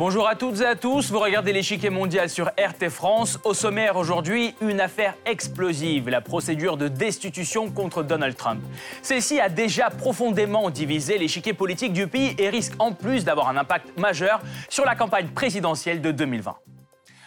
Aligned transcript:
Bonjour 0.00 0.26
à 0.26 0.34
toutes 0.34 0.62
et 0.62 0.64
à 0.64 0.76
tous, 0.76 1.10
vous 1.10 1.18
regardez 1.18 1.52
l'échiquier 1.52 1.90
mondial 1.90 2.30
sur 2.30 2.46
RT 2.46 2.88
France. 2.88 3.38
Au 3.44 3.52
sommaire 3.52 3.98
aujourd'hui, 3.98 4.54
une 4.62 4.80
affaire 4.80 5.14
explosive, 5.26 6.08
la 6.08 6.22
procédure 6.22 6.78
de 6.78 6.88
destitution 6.88 7.70
contre 7.70 8.02
Donald 8.02 8.34
Trump. 8.34 8.62
Celle-ci 9.02 9.40
a 9.40 9.50
déjà 9.50 9.90
profondément 9.90 10.70
divisé 10.70 11.18
l'échiquier 11.18 11.52
politique 11.52 11.92
du 11.92 12.06
pays 12.06 12.34
et 12.38 12.48
risque 12.48 12.72
en 12.78 12.92
plus 12.92 13.26
d'avoir 13.26 13.50
un 13.50 13.58
impact 13.58 13.98
majeur 13.98 14.40
sur 14.70 14.86
la 14.86 14.94
campagne 14.94 15.28
présidentielle 15.28 16.00
de 16.00 16.12
2020. 16.12 16.56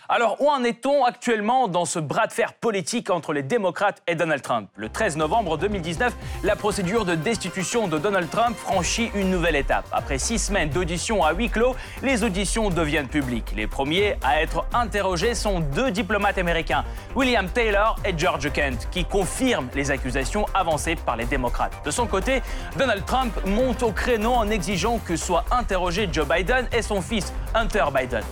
Alors, 0.09 0.41
où 0.41 0.49
en 0.49 0.65
est-on 0.65 1.05
actuellement 1.05 1.69
dans 1.69 1.86
ce 1.86 1.97
bras 1.97 2.27
de 2.27 2.33
fer 2.33 2.54
politique 2.55 3.09
entre 3.09 3.32
les 3.32 3.41
démocrates 3.41 4.01
et 4.05 4.15
Donald 4.15 4.41
Trump? 4.41 4.69
Le 4.75 4.89
13 4.89 5.15
novembre 5.15 5.57
2019, 5.57 6.14
la 6.43 6.57
procédure 6.57 7.05
de 7.05 7.15
destitution 7.15 7.87
de 7.87 7.97
Donald 7.97 8.29
Trump 8.29 8.57
franchit 8.57 9.11
une 9.15 9.29
nouvelle 9.29 9.55
étape. 9.55 9.86
Après 9.93 10.18
six 10.18 10.39
semaines 10.39 10.69
d'auditions 10.69 11.23
à 11.23 11.31
huis 11.31 11.50
clos, 11.50 11.73
les 12.01 12.25
auditions 12.25 12.69
deviennent 12.69 13.07
publiques. 13.07 13.54
Les 13.55 13.65
premiers 13.65 14.18
à 14.21 14.42
être 14.42 14.65
interrogés 14.73 15.36
sont 15.36 15.61
deux 15.61 15.89
diplomates 15.89 16.37
américains, 16.37 16.83
William 17.15 17.47
Taylor 17.47 17.95
et 18.04 18.14
George 18.17 18.51
Kent, 18.51 18.89
qui 18.92 19.06
confirment 19.06 19.70
les 19.73 19.89
accusations 19.89 20.45
avancées 20.54 20.97
par 20.97 21.15
les 21.15 21.25
démocrates. 21.25 21.81
De 21.86 21.92
son 21.92 22.07
côté, 22.07 22.42
Donald 22.78 23.06
Trump 23.06 23.33
monte 23.45 23.81
au 23.83 23.93
créneau 23.93 24.33
en 24.33 24.50
exigeant 24.50 25.00
que 25.00 25.15
soient 25.15 25.45
interrogés 25.50 26.09
Joe 26.11 26.28
Biden 26.28 26.67
et 26.73 26.81
son 26.81 27.01
fils 27.01 27.31
Hunter 27.56 27.86
Biden. 27.95 28.23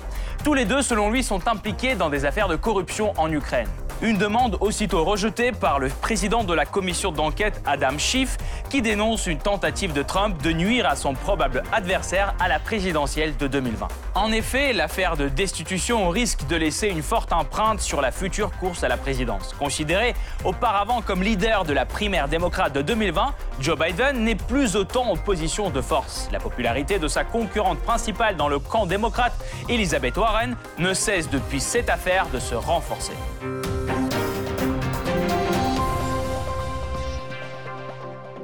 Tous 0.43 0.55
les 0.55 0.65
deux, 0.65 0.81
selon 0.81 1.11
lui, 1.11 1.23
sont 1.23 1.47
impliqués 1.47 1.93
dans 1.93 2.09
des 2.09 2.25
affaires 2.25 2.47
de 2.47 2.55
corruption 2.55 3.13
en 3.17 3.31
Ukraine. 3.31 3.67
Une 4.03 4.17
demande 4.17 4.57
aussitôt 4.61 5.03
rejetée 5.03 5.51
par 5.51 5.77
le 5.77 5.89
président 5.89 6.43
de 6.43 6.55
la 6.55 6.65
commission 6.65 7.11
d'enquête, 7.11 7.61
Adam 7.67 7.99
Schiff, 7.99 8.35
qui 8.67 8.81
dénonce 8.81 9.27
une 9.27 9.37
tentative 9.37 9.93
de 9.93 10.01
Trump 10.01 10.41
de 10.41 10.51
nuire 10.51 10.87
à 10.87 10.95
son 10.95 11.13
probable 11.13 11.61
adversaire 11.71 12.33
à 12.39 12.47
la 12.47 12.57
présidentielle 12.57 13.37
de 13.37 13.45
2020. 13.45 13.87
En 14.15 14.31
effet, 14.31 14.73
l'affaire 14.73 15.17
de 15.17 15.29
destitution 15.29 16.09
risque 16.09 16.47
de 16.47 16.55
laisser 16.55 16.87
une 16.87 17.03
forte 17.03 17.31
empreinte 17.31 17.79
sur 17.79 18.01
la 18.01 18.11
future 18.11 18.49
course 18.57 18.83
à 18.83 18.87
la 18.87 18.97
présidence. 18.97 19.53
Considéré 19.53 20.15
auparavant 20.43 21.03
comme 21.03 21.21
leader 21.21 21.63
de 21.63 21.73
la 21.73 21.85
primaire 21.85 22.27
démocrate 22.27 22.73
de 22.73 22.81
2020, 22.81 23.35
Joe 23.59 23.77
Biden 23.77 24.23
n'est 24.23 24.33
plus 24.33 24.75
autant 24.75 25.11
en 25.11 25.15
position 25.15 25.69
de 25.69 25.79
force. 25.79 26.27
La 26.31 26.39
popularité 26.39 26.97
de 26.97 27.07
sa 27.07 27.23
concurrente 27.23 27.79
principale 27.81 28.35
dans 28.35 28.49
le 28.49 28.57
camp 28.57 28.87
démocrate, 28.87 29.33
Elizabeth 29.69 30.17
Warren, 30.17 30.57
ne 30.79 30.95
cesse 30.95 31.29
depuis 31.29 31.59
cette 31.59 31.91
affaire 31.91 32.25
de 32.33 32.39
se 32.39 32.55
renforcer. 32.55 33.13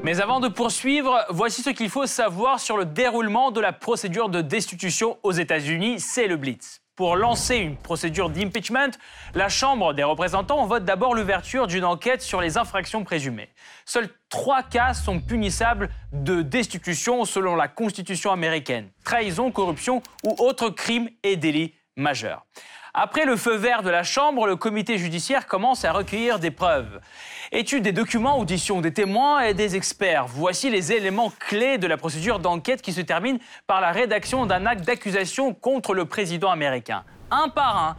Mais 0.08 0.22
avant 0.22 0.39
de 0.39 0.47
poursuivre, 0.47 1.25
voici 1.31 1.61
ce 1.61 1.69
qu'il 1.69 1.89
faut 1.89 2.05
savoir 2.05 2.61
sur 2.61 2.77
le 2.77 2.86
déroulement 2.86 3.52
de 3.52 3.59
la 3.59 3.73
procédure 3.73 4.30
de 4.30 4.41
destitution 4.41 5.17
aux 5.22 5.33
États-Unis, 5.33 6.00
c'est 6.00 6.27
le 6.27 6.38
Blitz. 6.38 6.80
Pour 6.95 7.17
lancer 7.17 7.58
une 7.58 7.75
procédure 7.75 8.30
d'impeachment, 8.30 8.91
la 9.35 9.50
Chambre 9.50 9.94
des 9.94 10.05
représentants 10.05 10.66
vote 10.66 10.85
d'abord 10.85 11.13
l'ouverture 11.13 11.67
d'une 11.67 11.83
enquête 11.83 12.22
sur 12.22 12.39
les 12.39 12.58
infractions 12.58 13.03
présumées. 13.03 13.50
Seuls 13.83 14.08
trois 14.30 14.63
cas 14.63 14.94
sont 14.94 15.19
punissables 15.19 15.89
de 16.13 16.41
destitution 16.41 17.25
selon 17.25 17.58
la 17.58 17.67
Constitution 17.67 18.31
américaine 18.31 18.89
trahison, 19.03 19.52
corruption 19.52 20.02
ou 20.23 20.38
autres 20.39 20.69
crimes 20.69 21.09
et 21.23 21.35
délits 21.35 21.73
majeurs. 21.97 22.45
Après 23.00 23.26
le 23.26 23.36
feu 23.36 23.56
vert 23.56 23.84
de 23.84 23.92
la 23.92 24.02
Chambre, 24.02 24.48
le 24.48 24.56
comité 24.56 24.98
judiciaire 24.98 25.45
commence 25.45 25.86
à 25.86 25.92
recueillir 25.92 26.40
des 26.40 26.50
preuves. 26.50 27.00
Étude 27.52 27.84
des 27.84 27.92
documents, 27.92 28.40
audition 28.40 28.81
des 28.81 28.92
témoins 28.92 29.42
et 29.42 29.53
des 29.53 29.76
experts. 29.76 30.26
Voici 30.26 30.72
les 30.72 30.92
éléments 30.92 31.31
clés 31.38 31.78
de 31.78 31.86
la 31.86 31.96
procédure 31.96 32.40
d'enquête 32.40 32.81
qui 32.81 32.91
se 32.94 33.02
termine 33.02 33.38
par 33.68 33.81
la 33.81 33.91
rédaction 33.91 34.47
d'un 34.47 34.66
acte 34.66 34.84
d'accusation 34.84 35.53
contre 35.53 35.94
le 35.94 36.06
président 36.06 36.50
américain. 36.50 37.03
Un 37.30 37.50
par 37.50 37.78
un, 37.78 37.96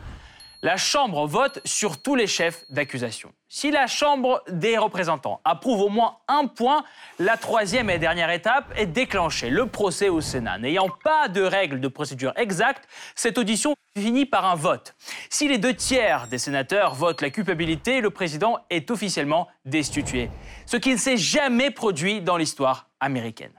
la 0.63 0.77
Chambre 0.77 1.27
vote 1.27 1.61
sur 1.65 2.03
tous 2.03 2.15
les 2.15 2.27
chefs 2.27 2.65
d'accusation. 2.69 3.33
Si 3.49 3.71
la 3.71 3.87
Chambre 3.87 4.43
des 4.49 4.77
représentants 4.77 5.41
approuve 5.45 5.83
au 5.83 5.89
moins 5.89 6.19
un 6.27 6.47
point, 6.47 6.85
la 7.19 7.37
troisième 7.37 7.91
et 7.91 7.99
dernière 7.99 8.31
étape 8.31 8.73
est 8.77 8.87
déclenchée, 8.87 9.51
le 9.51 9.67
procès 9.67 10.09
au 10.09 10.21
Sénat. 10.21 10.59
N'ayant 10.59 10.89
pas 11.05 11.29
de 11.29 11.43
règles 11.43 11.81
de 11.81 11.89
procédure 11.89 12.33
exactes, 12.37 12.89
cette 13.15 13.39
audition 13.39 13.75
finit 13.97 14.27
par 14.27 14.45
un 14.47 14.55
vote. 14.55 14.95
Si 15.31 15.49
les 15.49 15.59
deux 15.59 15.75
tiers 15.75 16.27
des 16.29 16.39
sénateurs 16.39 16.95
votent 16.95 17.23
la 17.23 17.31
culpabilité, 17.31 18.01
le 18.01 18.11
président 18.11 18.59
est 18.71 18.91
officiellement 18.91 19.49
destitué, 19.65 20.31
ce 20.67 20.77
qui 20.77 20.91
ne 20.91 20.99
s'est 20.99 21.17
jamais 21.17 21.71
produit 21.71 22.21
dans 22.21 22.37
l'histoire 22.37 22.89
américaine. 23.01 23.58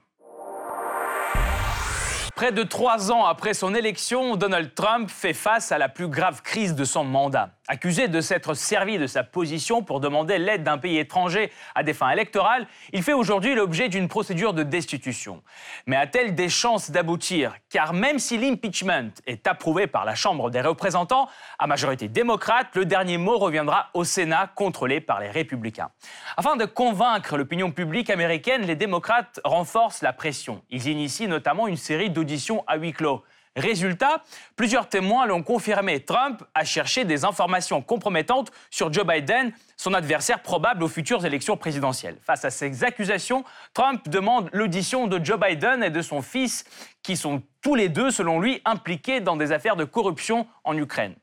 Près 2.39 2.53
de 2.53 2.63
trois 2.63 3.11
ans 3.11 3.25
après 3.25 3.53
son 3.53 3.75
élection, 3.75 4.37
Donald 4.37 4.73
Trump 4.73 5.09
fait 5.09 5.33
face 5.33 5.73
à 5.73 5.77
la 5.77 5.89
plus 5.89 6.07
grave 6.07 6.41
crise 6.41 6.73
de 6.73 6.85
son 6.85 7.03
mandat. 7.03 7.49
Accusé 7.67 8.07
de 8.07 8.21
s'être 8.21 8.53
servi 8.53 8.97
de 8.97 9.07
sa 9.07 9.23
position 9.23 9.83
pour 9.83 9.99
demander 9.99 10.39
l'aide 10.39 10.63
d'un 10.63 10.77
pays 10.77 10.97
étranger 10.99 11.51
à 11.75 11.83
des 11.83 11.93
fins 11.93 12.09
électorales, 12.11 12.65
il 12.93 13.03
fait 13.03 13.11
aujourd'hui 13.11 13.55
l'objet 13.55 13.89
d'une 13.89 14.07
procédure 14.07 14.53
de 14.53 14.63
destitution. 14.63 15.43
Mais 15.85 15.97
a-t-elle 15.97 16.33
des 16.33 16.47
chances 16.47 16.91
d'aboutir? 16.91 17.55
Car 17.69 17.91
même 17.91 18.19
si 18.19 18.37
l'impeachment 18.37 19.11
est 19.27 19.45
approuvé 19.45 19.85
par 19.85 20.05
la 20.05 20.15
Chambre 20.15 20.49
des 20.49 20.61
représentants, 20.61 21.27
à 21.59 21.67
majorité 21.67 22.07
démocrate, 22.07 22.67
le 22.73 22.85
dernier 22.85 23.17
mot 23.17 23.37
reviendra 23.37 23.89
au 23.93 24.05
Sénat, 24.05 24.49
contrôlé 24.55 25.01
par 25.01 25.19
les 25.19 25.29
républicains. 25.29 25.91
Afin 26.37 26.55
de 26.55 26.63
convaincre 26.63 27.35
l'opinion 27.35 27.69
publique 27.71 28.09
américaine, 28.09 28.61
les 28.61 28.77
démocrates 28.77 29.41
renforcent 29.43 30.01
la 30.01 30.13
pression. 30.13 30.63
Ils 30.69 30.87
initient 30.87 31.27
notamment 31.27 31.67
une 31.67 31.75
série 31.75 32.09
d'auditions 32.09 32.28
à 32.67 32.77
huis 32.77 32.93
clos. 32.93 33.23
Résultat, 33.55 34.23
plusieurs 34.55 34.87
témoins 34.87 35.25
l'ont 35.25 35.41
confirmé. 35.41 35.99
Trump 35.99 36.43
a 36.53 36.63
cherché 36.63 37.03
des 37.03 37.25
informations 37.25 37.81
compromettantes 37.81 38.51
sur 38.69 38.93
Joe 38.93 39.05
Biden, 39.05 39.51
son 39.75 39.93
adversaire 39.93 40.41
probable 40.41 40.83
aux 40.83 40.87
futures 40.87 41.25
élections 41.25 41.57
présidentielles. 41.57 42.17
Face 42.21 42.45
à 42.45 42.51
ces 42.51 42.83
accusations, 42.83 43.43
Trump 43.73 44.07
demande 44.07 44.49
l'audition 44.53 45.07
de 45.07 45.23
Joe 45.23 45.39
Biden 45.39 45.83
et 45.83 45.89
de 45.89 46.01
son 46.01 46.21
fils, 46.21 46.63
qui 47.01 47.17
sont 47.17 47.41
tous 47.61 47.75
les 47.75 47.89
deux, 47.89 48.11
selon 48.11 48.39
lui, 48.39 48.61
impliqués 48.65 49.19
dans 49.19 49.35
des 49.35 49.51
affaires 49.51 49.75
de 49.75 49.83
corruption 49.83 50.47
en 50.63 50.77
Ukraine. 50.77 51.15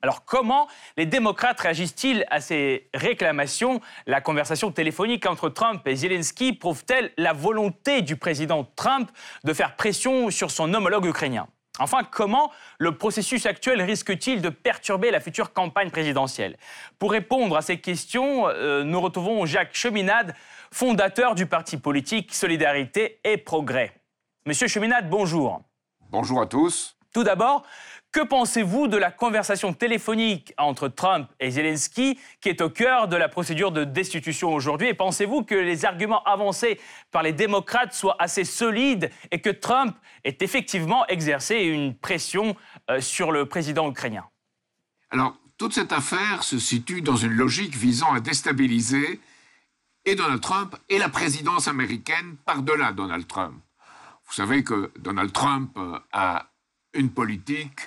Alors 0.00 0.24
comment 0.24 0.68
les 0.96 1.06
démocrates 1.06 1.60
réagissent-ils 1.60 2.24
à 2.30 2.40
ces 2.40 2.88
réclamations? 2.94 3.80
La 4.06 4.20
conversation 4.20 4.70
téléphonique 4.70 5.26
entre 5.26 5.48
Trump 5.48 5.86
et 5.86 5.96
Zelensky 5.96 6.52
prouve-t-elle 6.52 7.12
la 7.16 7.32
volonté 7.32 8.02
du 8.02 8.16
président 8.16 8.64
Trump 8.76 9.10
de 9.42 9.52
faire 9.52 9.74
pression 9.74 10.30
sur 10.30 10.52
son 10.52 10.72
homologue 10.72 11.06
ukrainien? 11.06 11.48
Enfin, 11.80 12.02
comment 12.04 12.50
le 12.78 12.96
processus 12.96 13.46
actuel 13.46 13.82
risque-t-il 13.82 14.42
de 14.42 14.48
perturber 14.48 15.10
la 15.10 15.20
future 15.20 15.52
campagne 15.52 15.90
présidentielle? 15.90 16.56
Pour 16.98 17.12
répondre 17.12 17.56
à 17.56 17.62
ces 17.62 17.80
questions, 17.80 18.48
euh, 18.48 18.82
nous 18.82 19.00
retrouvons 19.00 19.46
Jacques 19.46 19.74
Cheminade, 19.74 20.34
fondateur 20.72 21.34
du 21.34 21.46
parti 21.46 21.76
politique 21.76 22.34
Solidarité 22.34 23.20
et 23.24 23.36
Progrès. 23.36 23.92
Monsieur 24.46 24.66
Cheminade, 24.66 25.08
bonjour. 25.08 25.62
Bonjour 26.10 26.40
à 26.40 26.46
tous. 26.46 26.96
Tout 27.14 27.24
d'abord, 27.24 27.64
que 28.12 28.20
pensez-vous 28.20 28.88
de 28.88 28.96
la 28.96 29.10
conversation 29.10 29.72
téléphonique 29.72 30.54
entre 30.56 30.88
Trump 30.88 31.28
et 31.40 31.50
Zelensky 31.50 32.18
qui 32.40 32.48
est 32.48 32.60
au 32.60 32.70
cœur 32.70 33.08
de 33.08 33.16
la 33.16 33.28
procédure 33.28 33.70
de 33.70 33.84
destitution 33.84 34.52
aujourd'hui? 34.52 34.88
Et 34.88 34.94
pensez-vous 34.94 35.42
que 35.42 35.54
les 35.54 35.84
arguments 35.84 36.22
avancés 36.24 36.80
par 37.10 37.22
les 37.22 37.32
démocrates 37.32 37.92
soient 37.92 38.16
assez 38.18 38.44
solides 38.44 39.10
et 39.30 39.40
que 39.40 39.50
Trump 39.50 39.96
ait 40.24 40.38
effectivement 40.40 41.06
exercé 41.06 41.56
une 41.56 41.94
pression 41.94 42.56
euh, 42.90 43.00
sur 43.00 43.30
le 43.30 43.46
président 43.46 43.90
ukrainien? 43.90 44.24
Alors, 45.10 45.36
toute 45.58 45.74
cette 45.74 45.92
affaire 45.92 46.44
se 46.44 46.58
situe 46.58 47.02
dans 47.02 47.16
une 47.16 47.32
logique 47.32 47.74
visant 47.74 48.12
à 48.12 48.20
déstabiliser 48.20 49.20
et 50.04 50.14
Donald 50.14 50.40
Trump 50.40 50.76
et 50.88 50.98
la 50.98 51.08
présidence 51.08 51.68
américaine 51.68 52.36
par-delà 52.46 52.92
Donald 52.92 53.26
Trump. 53.26 53.60
Vous 54.26 54.34
savez 54.34 54.64
que 54.64 54.92
Donald 54.98 55.32
Trump 55.32 55.76
euh, 55.76 55.98
a 56.12 56.50
une 56.94 57.10
politique 57.10 57.80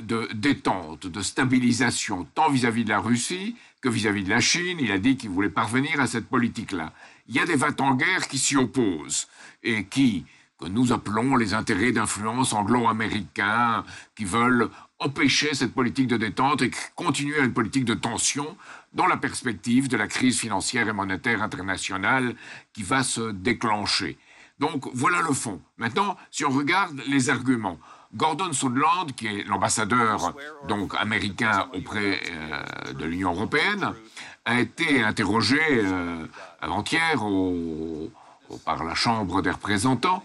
de 0.00 0.28
détente, 0.34 1.06
de 1.06 1.20
stabilisation, 1.22 2.24
tant 2.34 2.50
vis-à-vis 2.50 2.84
de 2.84 2.90
la 2.90 3.00
Russie 3.00 3.56
que 3.80 3.88
vis-à-vis 3.88 4.24
de 4.24 4.30
la 4.30 4.40
Chine. 4.40 4.78
Il 4.80 4.92
a 4.92 4.98
dit 4.98 5.16
qu'il 5.16 5.30
voulait 5.30 5.48
parvenir 5.48 6.00
à 6.00 6.06
cette 6.06 6.28
politique-là. 6.28 6.92
Il 7.28 7.34
y 7.34 7.40
a 7.40 7.46
des 7.46 7.56
vents 7.56 7.68
en 7.80 7.94
guerre 7.94 8.28
qui 8.28 8.38
s'y 8.38 8.56
opposent 8.56 9.28
et 9.62 9.84
qui, 9.84 10.24
que 10.58 10.66
nous 10.66 10.92
appelons 10.92 11.36
les 11.36 11.54
intérêts 11.54 11.92
d'influence 11.92 12.52
anglo-américains, 12.52 13.84
qui 14.14 14.24
veulent 14.24 14.70
empêcher 14.98 15.54
cette 15.54 15.74
politique 15.74 16.08
de 16.08 16.16
détente 16.16 16.62
et 16.62 16.70
continuer 16.96 17.38
à 17.38 17.44
une 17.44 17.52
politique 17.52 17.84
de 17.84 17.94
tension 17.94 18.56
dans 18.92 19.06
la 19.06 19.16
perspective 19.16 19.88
de 19.88 19.96
la 19.96 20.08
crise 20.08 20.40
financière 20.40 20.88
et 20.88 20.92
monétaire 20.92 21.42
internationale 21.42 22.34
qui 22.72 22.82
va 22.82 23.02
se 23.02 23.30
déclencher. 23.30 24.18
Donc 24.58 24.88
voilà 24.92 25.20
le 25.20 25.32
fond. 25.32 25.60
Maintenant, 25.76 26.16
si 26.30 26.44
on 26.44 26.50
regarde 26.50 27.00
les 27.06 27.30
arguments, 27.30 27.78
Gordon 28.14 28.52
Sondland, 28.52 29.06
qui 29.16 29.26
est 29.26 29.44
l'ambassadeur 29.44 30.34
donc 30.66 30.94
américain 30.98 31.68
auprès 31.74 32.20
euh, 32.30 32.92
de 32.94 33.04
l'Union 33.04 33.32
européenne, 33.34 33.92
a 34.44 34.60
été 34.60 35.02
interrogé 35.02 35.60
euh, 35.60 36.24
avant-hier 36.60 37.22
par 38.64 38.82
la 38.82 38.94
Chambre 38.94 39.42
des 39.42 39.50
représentants 39.50 40.24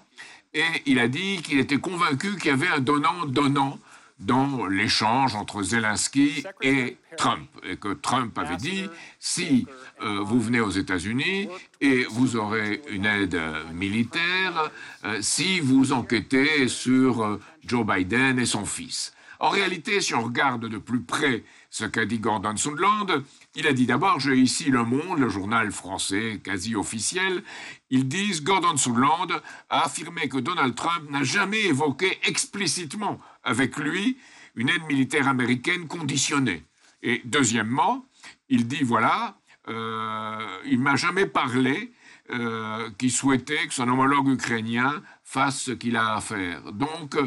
et 0.54 0.64
il 0.86 1.00
a 1.00 1.08
dit 1.08 1.42
qu'il 1.42 1.60
était 1.60 1.80
convaincu 1.80 2.38
qu'il 2.38 2.52
y 2.52 2.54
avait 2.54 2.68
un 2.68 2.80
donnant-donnant 2.80 3.80
dans 4.26 4.66
l'échange 4.66 5.36
entre 5.36 5.64
Zelensky 5.64 6.44
et 6.62 6.98
Trump. 7.18 7.48
Et 7.64 7.78
que 7.78 7.94
Trump 7.94 8.38
avait 8.38 8.58
dit, 8.58 8.90
si 9.20 9.68
euh, 10.02 10.20
vous 10.22 10.42
venez 10.42 10.60
aux 10.60 10.70
États-Unis 10.70 11.50
et 11.82 12.06
vous 12.10 12.36
aurez 12.36 12.82
une 12.90 13.06
aide 13.06 13.40
militaire, 13.74 14.72
euh, 15.06 15.20
si 15.22 15.60
vous 15.60 15.94
enquêtez 15.94 16.68
sur 16.68 17.24
euh, 17.24 17.40
Joe 17.66 17.86
Biden 17.86 18.40
et 18.40 18.46
son 18.46 18.66
fils. 18.66 19.14
En 19.40 19.50
réalité, 19.50 20.00
si 20.00 20.16
on 20.16 20.24
regarde 20.24 20.70
de 20.70 20.78
plus 20.78 21.02
près 21.02 21.44
ce 21.70 21.84
qu'a 21.84 22.06
dit 22.06 22.20
Gordon 22.20 22.56
Sondland, 22.56 23.08
il 23.56 23.68
a 23.68 23.74
dit 23.74 23.86
d'abord, 23.86 24.20
j'ai 24.20 24.38
ici 24.38 24.70
Le 24.70 24.86
Monde, 24.86 25.20
le 25.20 25.28
journal 25.28 25.72
français 25.72 26.40
quasi 26.42 26.76
officiel, 26.76 27.44
ils 27.90 28.08
disent, 28.08 28.44
Gordon 28.44 28.78
Sondland 28.78 29.28
a 29.70 29.84
affirmé 29.86 30.30
que 30.30 30.38
Donald 30.38 30.76
Trump 30.76 31.10
n'a 31.10 31.24
jamais 31.24 31.62
évoqué 31.66 32.20
explicitement 32.24 33.20
avec 33.44 33.78
lui 33.78 34.18
une 34.56 34.70
aide 34.70 34.84
militaire 34.88 35.28
américaine 35.28 35.88
conditionnée. 35.88 36.64
Et 37.02 37.22
deuxièmement, 37.26 38.06
il 38.50 38.68
dit, 38.68 38.84
voilà, 38.84 39.38
euh, 39.68 40.60
il 40.66 40.80
m'a 40.80 40.96
jamais 40.96 41.26
parlé 41.26 41.92
euh, 42.30 42.90
qu'il 42.98 43.12
souhaitait 43.12 43.68
que 43.68 43.74
son 43.74 43.88
homologue 43.90 44.30
ukrainien 44.30 45.02
fasse 45.24 45.64
ce 45.64 45.72
qu'il 45.72 45.98
a 45.98 46.16
à 46.16 46.22
faire. 46.22 46.72
Donc, 46.72 47.18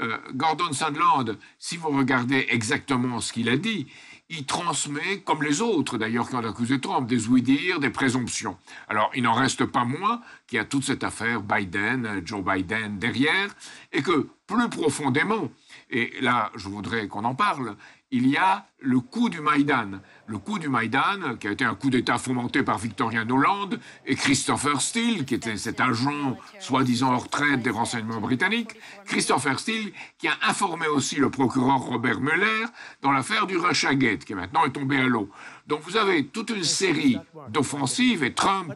euh, 0.00 0.18
Gordon 0.34 0.72
Sandland, 0.72 1.38
si 1.58 1.76
vous 1.76 1.88
regardez 1.88 2.46
exactement 2.50 3.20
ce 3.20 3.32
qu'il 3.32 3.48
a 3.48 3.56
dit, 3.56 3.86
il 4.30 4.46
transmet, 4.46 5.20
comme 5.20 5.42
les 5.42 5.60
autres 5.60 5.98
d'ailleurs 5.98 6.28
qui 6.28 6.34
ont 6.34 6.38
accusé 6.38 6.80
Trump, 6.80 7.06
des 7.06 7.28
ouï-dire, 7.28 7.78
des 7.78 7.90
présomptions. 7.90 8.56
Alors, 8.88 9.10
il 9.14 9.22
n'en 9.22 9.34
reste 9.34 9.64
pas 9.66 9.84
moins 9.84 10.20
qu'il 10.46 10.56
y 10.56 10.60
a 10.60 10.64
toute 10.64 10.84
cette 10.84 11.04
affaire 11.04 11.42
Biden, 11.42 12.22
Joe 12.24 12.42
Biden 12.42 12.98
derrière, 12.98 13.54
et 13.92 14.02
que 14.02 14.28
plus 14.46 14.68
profondément, 14.68 15.50
et 15.90 16.12
là 16.20 16.50
je 16.54 16.68
voudrais 16.68 17.08
qu'on 17.08 17.24
en 17.24 17.34
parle, 17.34 17.76
il 18.14 18.28
y 18.28 18.36
a 18.36 18.68
le 18.78 19.00
coup 19.00 19.28
du 19.28 19.40
Maïdan. 19.40 20.00
Le 20.28 20.38
coup 20.38 20.60
du 20.60 20.68
Maïdan, 20.68 21.34
qui 21.40 21.48
a 21.48 21.50
été 21.50 21.64
un 21.64 21.74
coup 21.74 21.90
d'État 21.90 22.16
fomenté 22.16 22.62
par 22.62 22.78
Victoria 22.78 23.24
Noland 23.24 23.70
et 24.06 24.14
Christopher 24.14 24.80
Steele, 24.80 25.24
qui 25.24 25.34
était 25.34 25.56
cet 25.56 25.80
agent 25.80 26.36
soi-disant 26.60 27.12
en 27.12 27.18
retraite 27.18 27.62
des 27.62 27.70
renseignements 27.70 28.20
britanniques. 28.20 28.76
Christopher 29.04 29.58
Steele, 29.58 29.92
qui 30.16 30.28
a 30.28 30.36
informé 30.48 30.86
aussi 30.86 31.16
le 31.16 31.28
procureur 31.28 31.80
Robert 31.80 32.20
Mueller 32.20 32.66
dans 33.02 33.10
l'affaire 33.10 33.48
du 33.48 33.56
Russiagate, 33.56 34.24
qui 34.24 34.34
maintenant 34.36 34.64
est 34.64 34.70
tombé 34.70 34.98
à 34.98 35.08
l'eau. 35.08 35.28
Donc 35.66 35.80
vous 35.80 35.96
avez 35.96 36.28
toute 36.28 36.50
une 36.50 36.62
série 36.62 37.18
d'offensives 37.48 38.22
et 38.22 38.32
Trump 38.32 38.74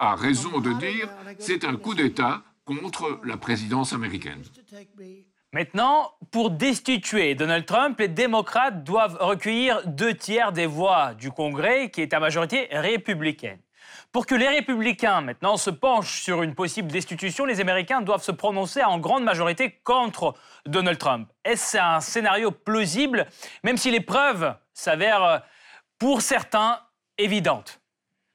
a 0.00 0.16
raison 0.16 0.58
de 0.58 0.72
dire 0.72 1.08
c'est 1.38 1.64
un 1.64 1.76
coup 1.76 1.94
d'État 1.94 2.42
contre 2.64 3.20
la 3.22 3.36
présidence 3.36 3.92
américaine. 3.92 4.42
Maintenant, 5.54 6.14
pour 6.30 6.50
destituer 6.50 7.34
Donald 7.34 7.66
Trump, 7.66 8.00
les 8.00 8.08
démocrates 8.08 8.84
doivent 8.84 9.18
recueillir 9.20 9.86
deux 9.86 10.14
tiers 10.14 10.50
des 10.50 10.64
voix 10.64 11.12
du 11.12 11.30
Congrès, 11.30 11.90
qui 11.90 12.00
est 12.00 12.14
à 12.14 12.20
majorité 12.20 12.68
républicaine. 12.70 13.58
Pour 14.12 14.24
que 14.24 14.34
les 14.34 14.48
républicains 14.48 15.20
maintenant 15.20 15.58
se 15.58 15.68
penchent 15.68 16.22
sur 16.22 16.42
une 16.42 16.54
possible 16.54 16.90
destitution, 16.90 17.44
les 17.44 17.60
Américains 17.60 18.00
doivent 18.00 18.22
se 18.22 18.32
prononcer 18.32 18.82
en 18.82 18.98
grande 18.98 19.24
majorité 19.24 19.78
contre 19.84 20.32
Donald 20.64 20.96
Trump. 20.96 21.28
Est-ce 21.44 21.76
un 21.76 22.00
scénario 22.00 22.50
plausible, 22.50 23.26
même 23.62 23.76
si 23.76 23.90
les 23.90 24.00
preuves 24.00 24.54
s'avèrent 24.72 25.42
pour 25.98 26.22
certains 26.22 26.80
évidentes? 27.18 27.81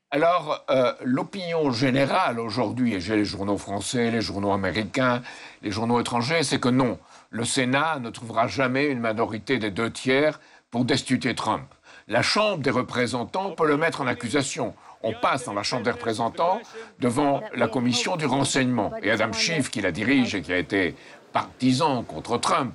Alors, 0.10 0.64
euh, 0.70 0.94
l'opinion 1.04 1.70
générale 1.72 2.40
aujourd'hui, 2.40 2.94
et 2.94 3.02
j'ai 3.02 3.18
les 3.18 3.26
journaux 3.26 3.58
français, 3.58 4.10
les 4.10 4.22
journaux 4.22 4.54
américains, 4.54 5.22
les 5.62 5.70
journaux 5.70 6.00
étrangers, 6.00 6.44
c'est 6.44 6.62
que 6.62 6.70
non, 6.70 6.98
le 7.30 7.44
Sénat 7.44 8.00
ne 8.00 8.10
trouvera 8.10 8.48
jamais 8.48 8.86
une 8.86 9.02
minorité 9.02 9.58
des 9.58 9.70
deux 9.70 9.92
tiers 9.92 10.40
pour 10.72 10.86
destituer 10.86 11.36
Trump. 11.36 11.66
La 12.08 12.22
Chambre 12.22 12.60
des 12.60 12.70
représentants 12.70 13.52
peut 13.52 13.68
le 13.68 13.76
mettre 13.76 14.00
en 14.00 14.08
accusation. 14.08 14.76
On 15.04 15.12
passe 15.12 15.44
dans 15.44 15.54
la 15.54 15.64
Chambre 15.64 15.84
des 15.84 15.92
représentants 15.92 16.62
devant 17.00 17.42
la 17.54 17.68
commission 17.68 18.16
du 18.16 18.26
renseignement. 18.26 18.94
Et 19.04 19.12
Adam 19.12 19.34
Schiff, 19.34 19.70
qui 19.70 19.82
la 19.82 19.92
dirige 19.92 20.34
et 20.36 20.42
qui 20.42 20.54
a 20.54 20.58
été 20.58 20.96
partisan 21.34 22.04
contre 22.04 22.38
Trump, 22.38 22.74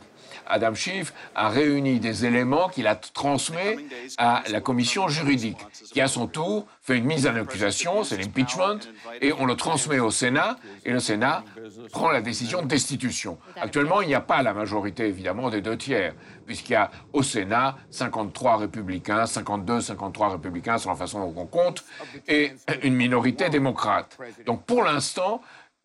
Adam 0.52 0.74
Schiff 0.74 1.14
a 1.34 1.48
réuni 1.48 1.98
des 1.98 2.26
éléments 2.26 2.68
qu'il 2.68 2.86
a 2.86 2.94
transmis 2.94 3.88
à 4.18 4.42
la 4.50 4.60
commission 4.60 5.08
juridique, 5.08 5.58
qui 5.92 6.00
à 6.00 6.08
son 6.08 6.26
tour 6.26 6.66
fait 6.82 6.98
une 6.98 7.06
mise 7.06 7.26
en 7.26 7.34
accusation, 7.34 8.04
c'est 8.04 8.18
l'impeachment, 8.18 8.80
et 9.22 9.32
on 9.32 9.46
le 9.46 9.56
transmet 9.56 9.98
au 9.98 10.10
Sénat, 10.10 10.58
et 10.84 10.92
le 10.92 11.00
Sénat 11.00 11.42
prend 11.90 12.10
la 12.10 12.20
décision 12.20 12.60
de 12.60 12.66
destitution. 12.66 13.38
Actuellement, 13.56 14.02
il 14.02 14.08
n'y 14.08 14.14
a 14.14 14.20
pas 14.20 14.42
la 14.42 14.52
majorité, 14.52 15.06
évidemment, 15.06 15.48
des 15.48 15.62
deux 15.62 15.78
tiers, 15.78 16.14
puisqu'il 16.44 16.72
y 16.72 16.76
a 16.76 16.90
au 17.14 17.22
Sénat 17.22 17.76
53 17.90 18.58
républicains, 18.58 19.24
52, 19.24 19.80
53 19.80 20.32
républicains, 20.32 20.76
sur 20.76 20.90
la 20.90 20.96
façon 20.96 21.20
dont 21.20 21.40
on 21.40 21.46
compte, 21.46 21.82
et 22.28 22.52
une 22.82 22.94
minorité 22.94 23.48
démocrate. 23.48 24.18
Donc 24.44 24.66
pour 24.66 24.84
l'instant, 24.84 25.40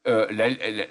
euh, 0.07 0.27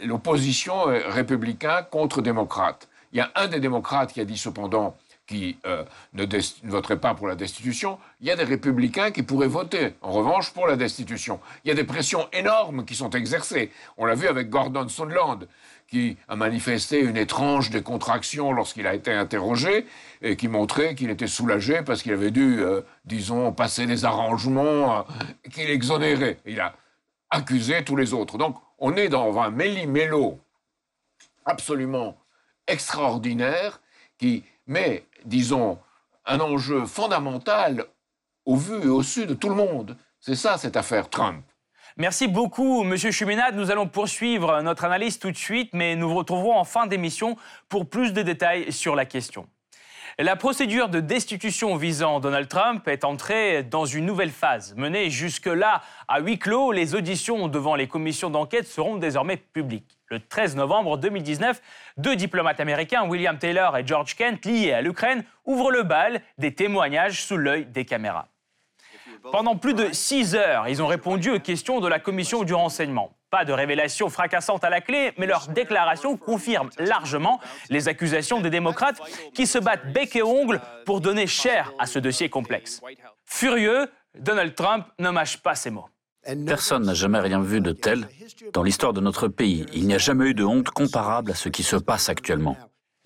l'opposition 0.02 0.84
républicain 0.84 1.82
contre 1.82 2.23
démocrate. 2.23 2.88
Il 3.16 3.20
y 3.20 3.22
a 3.22 3.32
un 3.34 3.48
des 3.48 3.60
démocrates 3.60 4.12
qui 4.12 4.20
a 4.20 4.26
dit 4.26 4.36
cependant 4.36 4.94
qui 5.26 5.56
euh, 5.64 5.84
ne, 6.12 6.26
voterait 6.64 7.00
pas 7.00 7.14
pour 7.14 7.26
la 7.26 7.34
destitution, 7.34 7.98
il 8.20 8.26
y 8.26 8.30
a 8.30 8.36
des 8.36 8.44
républicains 8.44 9.10
qui 9.10 9.22
pourraient 9.22 9.48
voter, 9.48 9.94
en 10.02 10.12
revanche, 10.12 10.52
pour 10.52 10.66
la 10.66 10.76
destitution. 10.76 11.40
Il 11.64 11.68
y 11.68 11.70
a 11.70 11.74
des 11.74 11.84
pressions 11.84 12.28
énormes 12.34 12.84
qui 12.84 12.94
sont 12.94 13.08
exercées. 13.08 13.72
On 13.96 14.04
l'a 14.04 14.14
vu 14.14 14.28
avec 14.28 14.50
Gordon 14.50 14.86
Sondland, 14.88 15.38
qui 15.88 16.18
a 16.28 16.36
manifesté 16.36 17.00
une 17.00 17.16
étrange 17.16 17.70
décontraction 17.70 18.52
lorsqu'il 18.52 18.86
a 18.86 18.92
été 18.92 19.14
interrogé, 19.14 19.86
et 20.20 20.36
qui 20.36 20.48
montrait 20.48 20.94
qu'il 20.94 21.08
était 21.08 21.26
soulagé 21.26 21.80
parce 21.80 22.02
qu'il 22.02 22.12
avait 22.12 22.30
dû, 22.30 22.60
euh, 22.60 22.82
disons, 23.06 23.50
passer 23.50 23.86
des 23.86 24.04
arrangements 24.04 24.98
euh, 24.98 25.02
qu'il 25.50 25.70
exonérait. 25.70 26.36
Il 26.44 26.60
a 26.60 26.74
accusé 27.30 27.82
tous 27.82 27.96
les 27.96 28.12
autres. 28.12 28.36
Donc, 28.36 28.58
on 28.78 28.94
est 28.94 29.08
dans 29.08 29.40
un 29.40 29.48
méli-mélo 29.48 30.38
absolument 31.46 32.14
extraordinaire 32.66 33.80
qui 34.18 34.44
met, 34.66 35.04
disons, 35.24 35.78
un 36.24 36.40
enjeu 36.40 36.86
fondamental 36.86 37.86
au 38.44 38.56
vu 38.56 38.82
et 38.82 38.88
au 38.88 39.02
su 39.02 39.26
de 39.26 39.35
tout 39.35 39.49
le 39.49 39.54
monde. 39.54 39.96
C'est 40.20 40.35
ça, 40.35 40.58
cette 40.58 40.76
affaire 40.76 41.08
Trump. 41.08 41.44
Merci 41.96 42.28
beaucoup, 42.28 42.82
Monsieur 42.82 43.11
Chuminade. 43.11 43.56
Nous 43.56 43.70
allons 43.70 43.88
poursuivre 43.88 44.61
notre 44.61 44.85
analyse 44.85 45.18
tout 45.18 45.30
de 45.30 45.37
suite, 45.37 45.70
mais 45.73 45.96
nous 45.96 46.08
vous 46.08 46.16
retrouverons 46.16 46.56
en 46.58 46.64
fin 46.64 46.87
d'émission 46.87 47.37
pour 47.68 47.88
plus 47.88 48.12
de 48.12 48.23
détails 48.23 48.70
sur 48.70 48.94
la 48.94 49.06
question. 49.06 49.49
La 50.18 50.35
procédure 50.35 50.88
de 50.88 51.00
destitution 51.00 51.76
visant 51.76 52.20
Donald 52.20 52.49
Trump 52.49 52.88
est 52.88 53.04
entrée 53.04 53.62
dans 53.62 53.85
une 53.85 54.06
nouvelle 54.06 54.30
phase. 54.30 54.75
Menée 54.75 55.11
jusque-là 55.11 55.82
à 56.08 56.20
huis 56.20 56.38
clos, 56.38 56.73
les 56.73 56.94
auditions 56.94 57.49
devant 57.49 57.75
les 57.75 57.87
commissions 57.87 58.30
d'enquête 58.30 58.66
seront 58.66 58.96
désormais 58.96 59.37
publiques. 59.37 59.99
Le 60.06 60.18
13 60.18 60.56
novembre 60.56 60.96
2019, 60.96 61.61
deux 61.99 62.16
diplomates 62.16 62.61
américains, 62.61 63.06
William 63.06 63.37
Taylor 63.37 63.76
et 63.76 63.87
George 63.87 64.16
Kent, 64.16 64.46
liés 64.46 64.73
à 64.73 64.80
l'Ukraine, 64.80 65.23
ouvrent 65.44 65.70
le 65.70 65.82
bal 65.82 66.23
des 66.38 66.54
témoignages 66.54 67.23
sous 67.23 67.37
l'œil 67.37 67.66
des 67.66 67.85
caméras. 67.85 68.28
Pendant 69.32 69.56
plus 69.56 69.75
de 69.75 69.92
six 69.92 70.35
heures, 70.35 70.66
ils 70.66 70.82
ont 70.82 70.87
répondu 70.87 71.30
aux 71.30 71.40
questions 71.40 71.80
de 71.80 71.88
la 71.88 71.99
commission 71.99 72.42
du 72.42 72.54
renseignement. 72.54 73.15
Pas 73.30 73.45
de 73.45 73.52
révélation 73.52 74.09
fracassante 74.09 74.62
à 74.64 74.71
la 74.71 74.80
clé, 74.80 75.12
mais 75.18 75.26
leur 75.26 75.49
déclaration 75.49 76.16
confirme 76.16 76.71
largement 76.78 77.40
les 77.71 77.88
accusations 77.88 78.40
des 78.40 78.50
démocrates 78.50 79.00
qui 79.35 79.47
se 79.47 79.59
battent 79.59 79.92
bec 79.92 80.14
et 80.14 80.23
ongle 80.23 80.61
pour 80.85 81.00
donner 81.00 81.26
chair 81.26 81.73
à 81.78 81.87
ce 81.87 81.99
dossier 81.99 82.28
complexe. 82.28 82.80
Furieux, 83.25 83.90
Donald 84.18 84.54
Trump 84.54 84.87
ne 84.99 85.11
mâche 85.11 85.38
pas 85.38 85.54
ses 85.54 85.71
mots. 85.71 85.88
Personne 86.47 86.85
n'a 86.85 86.95
jamais 86.95 87.21
rien 87.21 87.40
vu 87.40 87.61
de 87.61 87.73
tel 87.73 88.09
dans 88.52 88.62
l'histoire 88.62 88.92
de 88.92 89.00
notre 89.00 89.28
pays. 89.28 89.66
Il 89.73 89.87
n'y 89.87 89.95
a 89.95 89.99
jamais 89.99 90.26
eu 90.26 90.35
de 90.35 90.45
honte 90.45 90.71
comparable 90.71 91.30
à 91.33 91.35
ce 91.35 91.49
qui 91.49 91.62
se 91.62 91.76
passe 91.76 92.09
actuellement. 92.09 92.56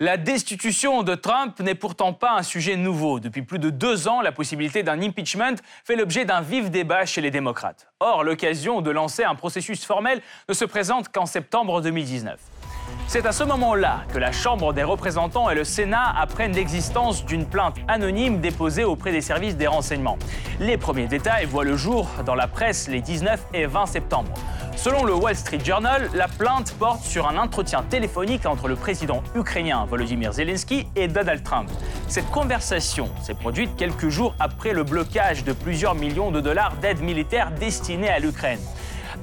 La 0.03 0.17
destitution 0.17 1.03
de 1.03 1.13
Trump 1.13 1.59
n'est 1.59 1.75
pourtant 1.75 2.11
pas 2.11 2.31
un 2.35 2.41
sujet 2.41 2.75
nouveau. 2.75 3.19
Depuis 3.19 3.43
plus 3.43 3.59
de 3.59 3.69
deux 3.69 4.07
ans, 4.07 4.21
la 4.21 4.31
possibilité 4.31 4.81
d'un 4.81 4.99
impeachment 4.99 5.57
fait 5.85 5.95
l'objet 5.95 6.25
d'un 6.25 6.41
vif 6.41 6.71
débat 6.71 7.05
chez 7.05 7.21
les 7.21 7.29
démocrates. 7.29 7.85
Or, 7.99 8.23
l'occasion 8.23 8.81
de 8.81 8.89
lancer 8.89 9.23
un 9.23 9.35
processus 9.35 9.85
formel 9.85 10.19
ne 10.49 10.55
se 10.55 10.65
présente 10.65 11.09
qu'en 11.09 11.27
septembre 11.27 11.81
2019. 11.81 12.39
C'est 13.05 13.27
à 13.27 13.31
ce 13.31 13.43
moment-là 13.43 13.99
que 14.11 14.17
la 14.17 14.31
Chambre 14.31 14.73
des 14.73 14.81
représentants 14.81 15.51
et 15.51 15.55
le 15.55 15.63
Sénat 15.63 16.15
apprennent 16.17 16.53
l'existence 16.53 17.23
d'une 17.23 17.45
plainte 17.45 17.75
anonyme 17.87 18.41
déposée 18.41 18.83
auprès 18.83 19.11
des 19.11 19.21
services 19.21 19.55
des 19.55 19.67
renseignements. 19.67 20.17
Les 20.59 20.77
premiers 20.77 21.07
détails 21.07 21.45
voient 21.45 21.63
le 21.63 21.77
jour 21.77 22.09
dans 22.25 22.35
la 22.35 22.47
presse 22.47 22.87
les 22.87 23.01
19 23.01 23.39
et 23.53 23.67
20 23.67 23.85
septembre. 23.85 24.33
Selon 24.83 25.03
le 25.03 25.13
Wall 25.13 25.35
Street 25.35 25.63
Journal, 25.63 26.09
la 26.15 26.27
plainte 26.27 26.73
porte 26.73 27.03
sur 27.03 27.27
un 27.27 27.37
entretien 27.37 27.83
téléphonique 27.83 28.47
entre 28.47 28.67
le 28.67 28.75
président 28.75 29.21
ukrainien 29.35 29.85
Volodymyr 29.85 30.33
Zelensky 30.33 30.87
et 30.95 31.07
Donald 31.07 31.43
Trump. 31.43 31.69
Cette 32.07 32.27
conversation 32.31 33.07
s'est 33.21 33.35
produite 33.35 33.75
quelques 33.75 34.09
jours 34.09 34.33
après 34.39 34.73
le 34.73 34.83
blocage 34.83 35.43
de 35.43 35.53
plusieurs 35.53 35.93
millions 35.93 36.31
de 36.31 36.41
dollars 36.41 36.75
d'aide 36.77 36.99
militaire 36.99 37.51
destinée 37.51 38.09
à 38.09 38.17
l'Ukraine. 38.17 38.57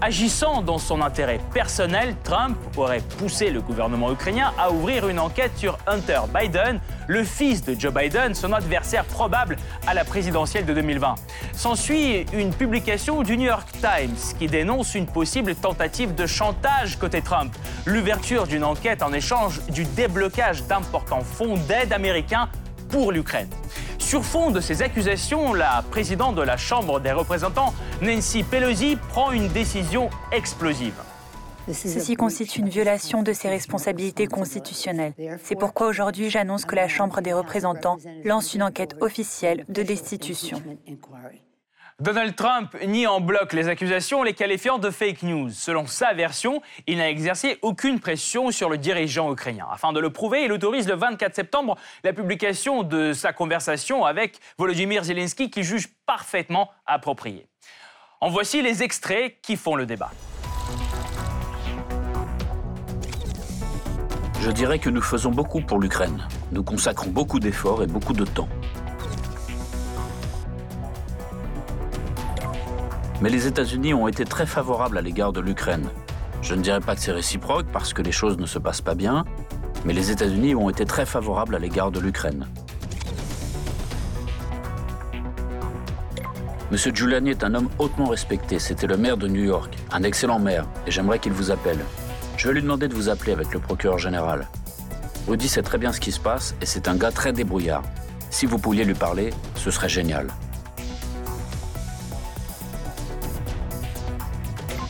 Agissant 0.01 0.63
dans 0.63 0.79
son 0.79 1.03
intérêt 1.03 1.41
personnel, 1.53 2.15
Trump 2.23 2.57
aurait 2.77 3.03
poussé 3.19 3.51
le 3.51 3.61
gouvernement 3.61 4.13
ukrainien 4.13 4.53
à 4.57 4.71
ouvrir 4.71 5.09
une 5.09 5.19
enquête 5.19 5.51
sur 5.57 5.77
Hunter 5.89 6.21
Biden, 6.33 6.79
le 7.09 7.25
fils 7.25 7.65
de 7.65 7.75
Joe 7.79 7.93
Biden, 7.93 8.33
son 8.33 8.53
adversaire 8.53 9.05
probable 9.05 9.57
à 9.89 9.95
la 9.95 10.05
présidentielle 10.05 10.65
de 10.67 10.73
2020. 10.73 11.17
S'ensuit 11.53 12.27
une 12.33 12.55
publication 12.55 13.25
du 13.25 13.37
New 13.37 13.47
York 13.47 13.69
Times 13.73 14.15
qui 14.39 14.47
dénonce 14.47 14.95
une 14.95 15.07
possible 15.07 15.57
tentative 15.57 16.15
de 16.15 16.27
chantage 16.27 16.97
côté 16.97 17.21
Trump, 17.21 17.53
l'ouverture 17.85 18.47
d'une 18.47 18.63
enquête 18.63 19.03
en 19.03 19.13
échange 19.13 19.61
du 19.71 19.85
déblocage 19.85 20.63
d'importants 20.63 21.25
fonds 21.25 21.57
d'aide 21.67 21.93
américains 21.93 22.49
pour 22.89 23.13
l'Ukraine. 23.13 23.49
Sur 23.99 24.25
fond 24.25 24.51
de 24.51 24.61
ces 24.61 24.83
accusations, 24.83 25.53
la 25.53 25.85
présidente 25.91 26.35
de 26.35 26.43
la 26.43 26.57
Chambre 26.57 27.01
des 27.01 27.13
représentants, 27.13 27.75
Nancy 28.03 28.43
Pelosi, 28.43 28.97
prend 29.11 29.33
une 29.33 29.49
décision 29.49 30.11
explosive. 30.33 30.95
Ceci 31.73 32.15
constitue 32.15 32.61
une 32.61 32.69
violation 32.69 33.23
de 33.23 33.33
ses 33.33 33.49
responsabilités 33.49 34.27
constitutionnelles. 34.27 35.13
C'est 35.43 35.59
pourquoi 35.59 35.89
aujourd'hui 35.89 36.31
j'annonce 36.31 36.65
que 36.65 36.75
la 36.75 36.89
Chambre 36.89 37.21
des 37.21 37.33
représentants 37.33 37.99
lance 38.25 38.55
une 38.55 38.63
enquête 38.63 38.97
officielle 39.01 39.65
de 39.69 39.83
destitution. 39.83 40.63
Donald 42.01 42.37
Trump 42.37 42.77
nie 42.87 43.09
en 43.09 43.21
bloc 43.21 43.53
les 43.53 43.67
accusations, 43.67 44.23
les 44.23 44.33
qualifiant 44.33 44.79
de 44.79 44.89
fake 44.89 45.25
news. 45.25 45.51
Selon 45.51 45.89
sa 45.89 46.13
version, 46.13 46.63
il 46.87 46.99
n'a 46.99 47.11
exercé 47.11 47.59
aucune 47.61 47.99
pression 47.99 48.53
sur 48.53 48.71
le 48.71 48.79
dirigeant 48.79 49.33
ukrainien. 49.33 49.67
Afin 49.69 49.93
de 49.93 49.99
le 49.99 50.11
prouver, 50.11 50.45
il 50.45 50.53
autorise 50.53 50.87
le 50.87 50.95
24 50.95 51.35
septembre 51.35 51.77
la 52.05 52.13
publication 52.13 52.85
de 52.85 53.13
sa 53.13 53.33
conversation 53.33 54.05
avec 54.05 54.39
Volodymyr 54.59 55.03
Zelensky 55.03 55.51
qui 55.51 55.65
juge 55.65 55.89
parfaitement 56.07 56.71
approprié. 56.87 57.49
En 58.21 58.31
voici 58.31 58.63
les 58.63 58.85
extraits 58.85 59.35
qui 59.43 59.57
font 59.57 59.75
le 59.75 59.85
débat. 59.85 60.13
Je 64.41 64.53
dirais 64.53 64.79
que 64.79 64.89
nous 64.89 65.03
faisons 65.03 65.33
beaucoup 65.33 65.63
pour 65.63 65.81
l'Ukraine. 65.81 66.29
Nous 66.53 66.63
consacrons 66.63 67.11
beaucoup 67.11 67.41
d'efforts 67.41 67.83
et 67.83 67.89
beaucoup 67.89 68.13
de 68.13 68.25
temps. 68.25 68.49
Mais 73.21 73.31
les 73.31 73.49
États-Unis 73.49 73.95
ont 73.95 74.07
été 74.07 74.25
très 74.25 74.47
favorables 74.47 74.97
à 74.97 75.03
l'égard 75.03 75.33
de 75.33 75.41
l'Ukraine. 75.41 75.89
Je 76.41 76.55
ne 76.55 76.63
dirais 76.63 76.81
pas 76.81 76.95
que 76.95 77.01
c'est 77.01 77.13
réciproque 77.13 77.67
parce 77.73 77.93
que 77.93 78.01
les 78.01 78.13
choses 78.13 78.39
ne 78.39 78.47
se 78.47 78.61
passent 78.61 78.81
pas 78.81 78.95
bien, 78.95 79.25
mais 79.85 79.93
les 79.93 80.13
États-Unis 80.13 80.55
ont 80.55 80.71
été 80.71 80.85
très 80.85 81.05
favorables 81.05 81.57
à 81.57 81.59
l'égard 81.59 81.91
de 81.91 81.99
l'Ukraine. 81.99 82.47
Monsieur 86.71 86.93
Giuliani 86.95 87.31
est 87.31 87.43
un 87.43 87.55
homme 87.55 87.69
hautement 87.79 88.07
respecté. 88.07 88.59
C'était 88.59 88.87
le 88.87 88.97
maire 88.97 89.17
de 89.17 89.27
New 89.27 89.43
York, 89.43 89.77
un 89.91 90.05
excellent 90.05 90.39
maire, 90.39 90.67
et 90.87 90.91
j'aimerais 90.91 91.19
qu'il 91.19 91.33
vous 91.33 91.51
appelle. 91.51 91.79
Je 92.37 92.47
vais 92.47 92.55
lui 92.55 92.63
demander 92.63 92.87
de 92.87 92.95
vous 92.95 93.09
appeler 93.09 93.33
avec 93.33 93.53
le 93.53 93.59
procureur 93.59 93.99
général. 93.99 94.47
Rudy 95.27 95.49
sait 95.49 95.63
très 95.63 95.79
bien 95.79 95.93
ce 95.93 95.99
qui 95.99 96.13
se 96.13 96.21
passe 96.21 96.55
et 96.63 96.67
c'est 96.67 96.87
un 96.87 96.95
gars 96.95 97.11
très 97.11 97.33
débrouillard. 97.33 97.83
Si 98.31 98.47
vous 98.47 98.59
pouviez 98.59 98.85
lui 98.85 98.95
parler, 98.95 99.31
ce 99.57 99.71
serait 99.71 99.89
génial. 99.89 100.29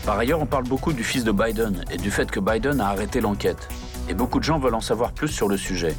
Par 0.09 0.19
ailleurs, 0.19 0.41
on 0.41 0.47
parle 0.47 0.65
beaucoup 0.65 0.95
du 0.95 1.05
fils 1.05 1.23
de 1.23 1.33
Biden 1.33 1.85
et 1.91 1.99
du 1.99 2.11
fait 2.11 2.31
que 2.31 2.41
Biden 2.41 2.81
a 2.81 2.89
arrêté 2.89 3.21
l'enquête. 3.21 3.69
Et 4.09 4.15
beaucoup 4.15 4.39
de 4.39 4.45
gens 4.45 4.59
veulent 4.59 4.75
en 4.75 4.81
savoir 4.81 5.13
plus 5.13 5.29
sur 5.29 5.49
le 5.49 5.59
sujet. 5.59 5.95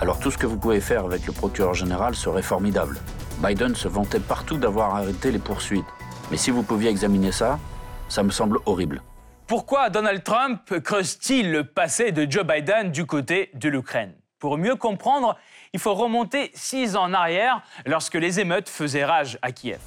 Alors 0.00 0.20
tout 0.20 0.30
ce 0.30 0.38
que 0.38 0.46
vous 0.46 0.56
pouvez 0.56 0.80
faire 0.80 1.04
avec 1.04 1.26
le 1.26 1.32
procureur 1.32 1.74
général 1.74 2.14
serait 2.14 2.42
formidable. 2.42 3.00
Biden 3.42 3.74
se 3.74 3.88
vantait 3.88 4.20
partout 4.20 4.58
d'avoir 4.58 4.94
arrêté 4.94 5.32
les 5.32 5.40
poursuites. 5.40 5.84
Mais 6.30 6.36
si 6.36 6.52
vous 6.52 6.62
pouviez 6.62 6.88
examiner 6.88 7.32
ça, 7.32 7.58
ça 8.08 8.22
me 8.22 8.30
semble 8.30 8.60
horrible. 8.64 9.02
Pourquoi 9.48 9.90
Donald 9.90 10.22
Trump 10.22 10.60
creuse-t-il 10.80 11.50
le 11.50 11.64
passé 11.64 12.12
de 12.12 12.30
Joe 12.30 12.44
Biden 12.46 12.92
du 12.92 13.06
côté 13.06 13.50
de 13.54 13.68
l'Ukraine? 13.68 14.14
Pour 14.38 14.56
mieux 14.56 14.76
comprendre, 14.76 15.36
il 15.72 15.80
faut 15.80 15.94
remonter 15.94 16.52
six 16.54 16.94
ans 16.94 17.06
en 17.06 17.12
arrière 17.12 17.60
lorsque 17.86 18.14
les 18.14 18.38
émeutes 18.38 18.68
faisaient 18.68 19.04
rage 19.04 19.36
à 19.42 19.50
Kiev. 19.50 19.80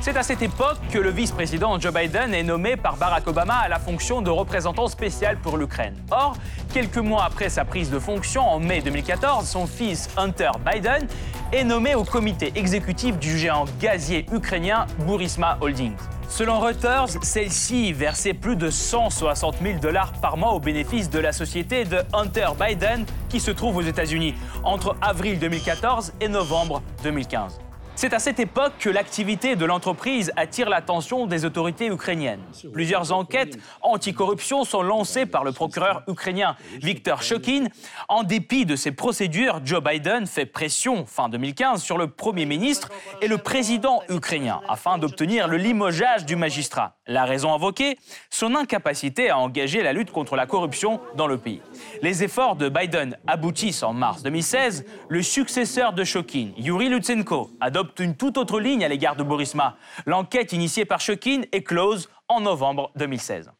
C'est 0.00 0.16
à 0.16 0.22
cette 0.22 0.42
époque 0.42 0.78
que 0.90 0.98
le 0.98 1.10
vice-président 1.10 1.78
Joe 1.78 1.92
Biden 1.92 2.32
est 2.32 2.42
nommé 2.42 2.76
par 2.76 2.96
Barack 2.96 3.26
Obama 3.26 3.56
à 3.56 3.68
la 3.68 3.78
fonction 3.78 4.22
de 4.22 4.30
représentant 4.30 4.86
spécial 4.86 5.36
pour 5.38 5.58
l'Ukraine. 5.58 5.94
Or, 6.10 6.36
quelques 6.72 6.98
mois 6.98 7.24
après 7.24 7.48
sa 7.48 7.64
prise 7.64 7.90
de 7.90 7.98
fonction, 7.98 8.42
en 8.42 8.60
mai 8.60 8.80
2014, 8.80 9.46
son 9.46 9.66
fils 9.66 10.08
Hunter 10.16 10.50
Biden 10.64 11.06
est 11.52 11.64
nommé 11.64 11.94
au 11.94 12.04
comité 12.04 12.52
exécutif 12.54 13.18
du 13.18 13.36
géant 13.36 13.64
gazier 13.80 14.26
ukrainien 14.32 14.86
Burisma 15.06 15.58
Holdings. 15.60 15.96
Selon 16.28 16.60
Reuters, 16.60 17.08
celle-ci 17.22 17.92
versait 17.92 18.34
plus 18.34 18.56
de 18.56 18.70
160 18.70 19.56
000 19.62 19.78
dollars 19.78 20.12
par 20.20 20.36
mois 20.36 20.52
au 20.52 20.60
bénéfice 20.60 21.08
de 21.08 21.18
la 21.18 21.32
société 21.32 21.84
de 21.84 21.98
Hunter 22.12 22.48
Biden 22.60 23.06
qui 23.28 23.40
se 23.40 23.50
trouve 23.50 23.76
aux 23.76 23.82
États-Unis 23.82 24.34
entre 24.62 24.94
avril 25.00 25.38
2014 25.38 26.12
et 26.20 26.28
novembre 26.28 26.82
2015. 27.02 27.67
C'est 28.00 28.14
à 28.14 28.20
cette 28.20 28.38
époque 28.38 28.74
que 28.78 28.90
l'activité 28.90 29.56
de 29.56 29.64
l'entreprise 29.64 30.30
attire 30.36 30.68
l'attention 30.68 31.26
des 31.26 31.44
autorités 31.44 31.88
ukrainiennes. 31.88 32.44
Plusieurs 32.72 33.10
enquêtes 33.10 33.58
anticorruption 33.82 34.62
sont 34.62 34.82
lancées 34.82 35.26
par 35.26 35.42
le 35.42 35.50
procureur 35.50 36.04
ukrainien 36.06 36.54
Viktor 36.80 37.22
Shokin. 37.22 37.64
En 38.08 38.22
dépit 38.22 38.66
de 38.66 38.76
ces 38.76 38.92
procédures, 38.92 39.60
Joe 39.64 39.82
Biden 39.82 40.28
fait 40.28 40.46
pression 40.46 41.06
fin 41.06 41.28
2015 41.28 41.82
sur 41.82 41.98
le 41.98 42.06
Premier 42.06 42.46
ministre 42.46 42.88
et 43.20 43.26
le 43.26 43.36
président 43.36 44.00
ukrainien 44.08 44.60
afin 44.68 44.98
d'obtenir 44.98 45.48
le 45.48 45.56
limogeage 45.56 46.24
du 46.24 46.36
magistrat. 46.36 46.97
La 47.08 47.24
raison 47.24 47.54
invoquée 47.54 47.98
Son 48.28 48.54
incapacité 48.54 49.30
à 49.30 49.38
engager 49.38 49.82
la 49.82 49.94
lutte 49.94 50.12
contre 50.12 50.36
la 50.36 50.46
corruption 50.46 51.00
dans 51.16 51.26
le 51.26 51.38
pays. 51.38 51.62
Les 52.02 52.22
efforts 52.22 52.54
de 52.54 52.68
Biden 52.68 53.16
aboutissent 53.26 53.82
en 53.82 53.94
mars 53.94 54.22
2016. 54.22 54.84
Le 55.08 55.22
successeur 55.22 55.94
de 55.94 56.04
Shokin, 56.04 56.50
Yuri 56.58 56.90
Lutsenko, 56.90 57.50
adopte 57.60 58.00
une 58.00 58.14
toute 58.14 58.36
autre 58.36 58.60
ligne 58.60 58.84
à 58.84 58.88
l'égard 58.88 59.16
de 59.16 59.22
Borisma. 59.22 59.76
L'enquête 60.04 60.52
initiée 60.52 60.84
par 60.84 61.00
Shokin 61.00 61.42
est 61.50 61.62
close 61.62 62.10
en 62.28 62.42
novembre 62.42 62.90
2016. 62.96 63.50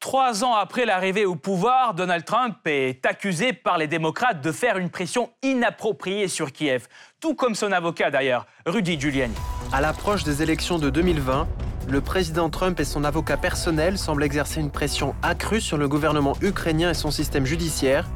Trois 0.00 0.44
ans 0.44 0.54
après 0.54 0.86
l'arrivée 0.86 1.26
au 1.26 1.36
pouvoir, 1.36 1.92
Donald 1.92 2.24
Trump 2.24 2.56
est 2.64 3.04
accusé 3.04 3.52
par 3.52 3.76
les 3.76 3.88
démocrates 3.88 4.40
de 4.40 4.52
faire 4.52 4.78
une 4.78 4.88
pression 4.88 5.30
inappropriée 5.42 6.28
sur 6.28 6.52
Kiev, 6.52 6.86
tout 7.20 7.34
comme 7.34 7.54
son 7.54 7.72
avocat 7.72 8.10
d'ailleurs, 8.10 8.46
Rudy 8.64 8.98
Giuliani. 8.98 9.34
À 9.72 9.80
l'approche 9.80 10.22
des 10.22 10.42
élections 10.42 10.78
de 10.78 10.90
2020, 10.90 11.48
le 11.88 12.00
président 12.00 12.50
Trump 12.50 12.80
et 12.80 12.84
son 12.84 13.04
avocat 13.04 13.36
personnel 13.36 13.96
semblent 13.96 14.24
exercer 14.24 14.60
une 14.60 14.70
pression 14.70 15.14
accrue 15.22 15.60
sur 15.60 15.76
le 15.76 15.88
gouvernement 15.88 16.34
ukrainien 16.42 16.90
et 16.90 16.94
son 16.94 17.10
système 17.10 17.46
judiciaire 17.46 18.08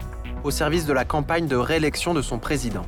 au 0.42 0.50
service 0.50 0.86
de 0.86 0.92
la 0.92 1.04
campagne 1.04 1.46
de 1.46 1.56
réélection 1.56 2.12
de 2.12 2.22
son 2.22 2.38
président. 2.38 2.84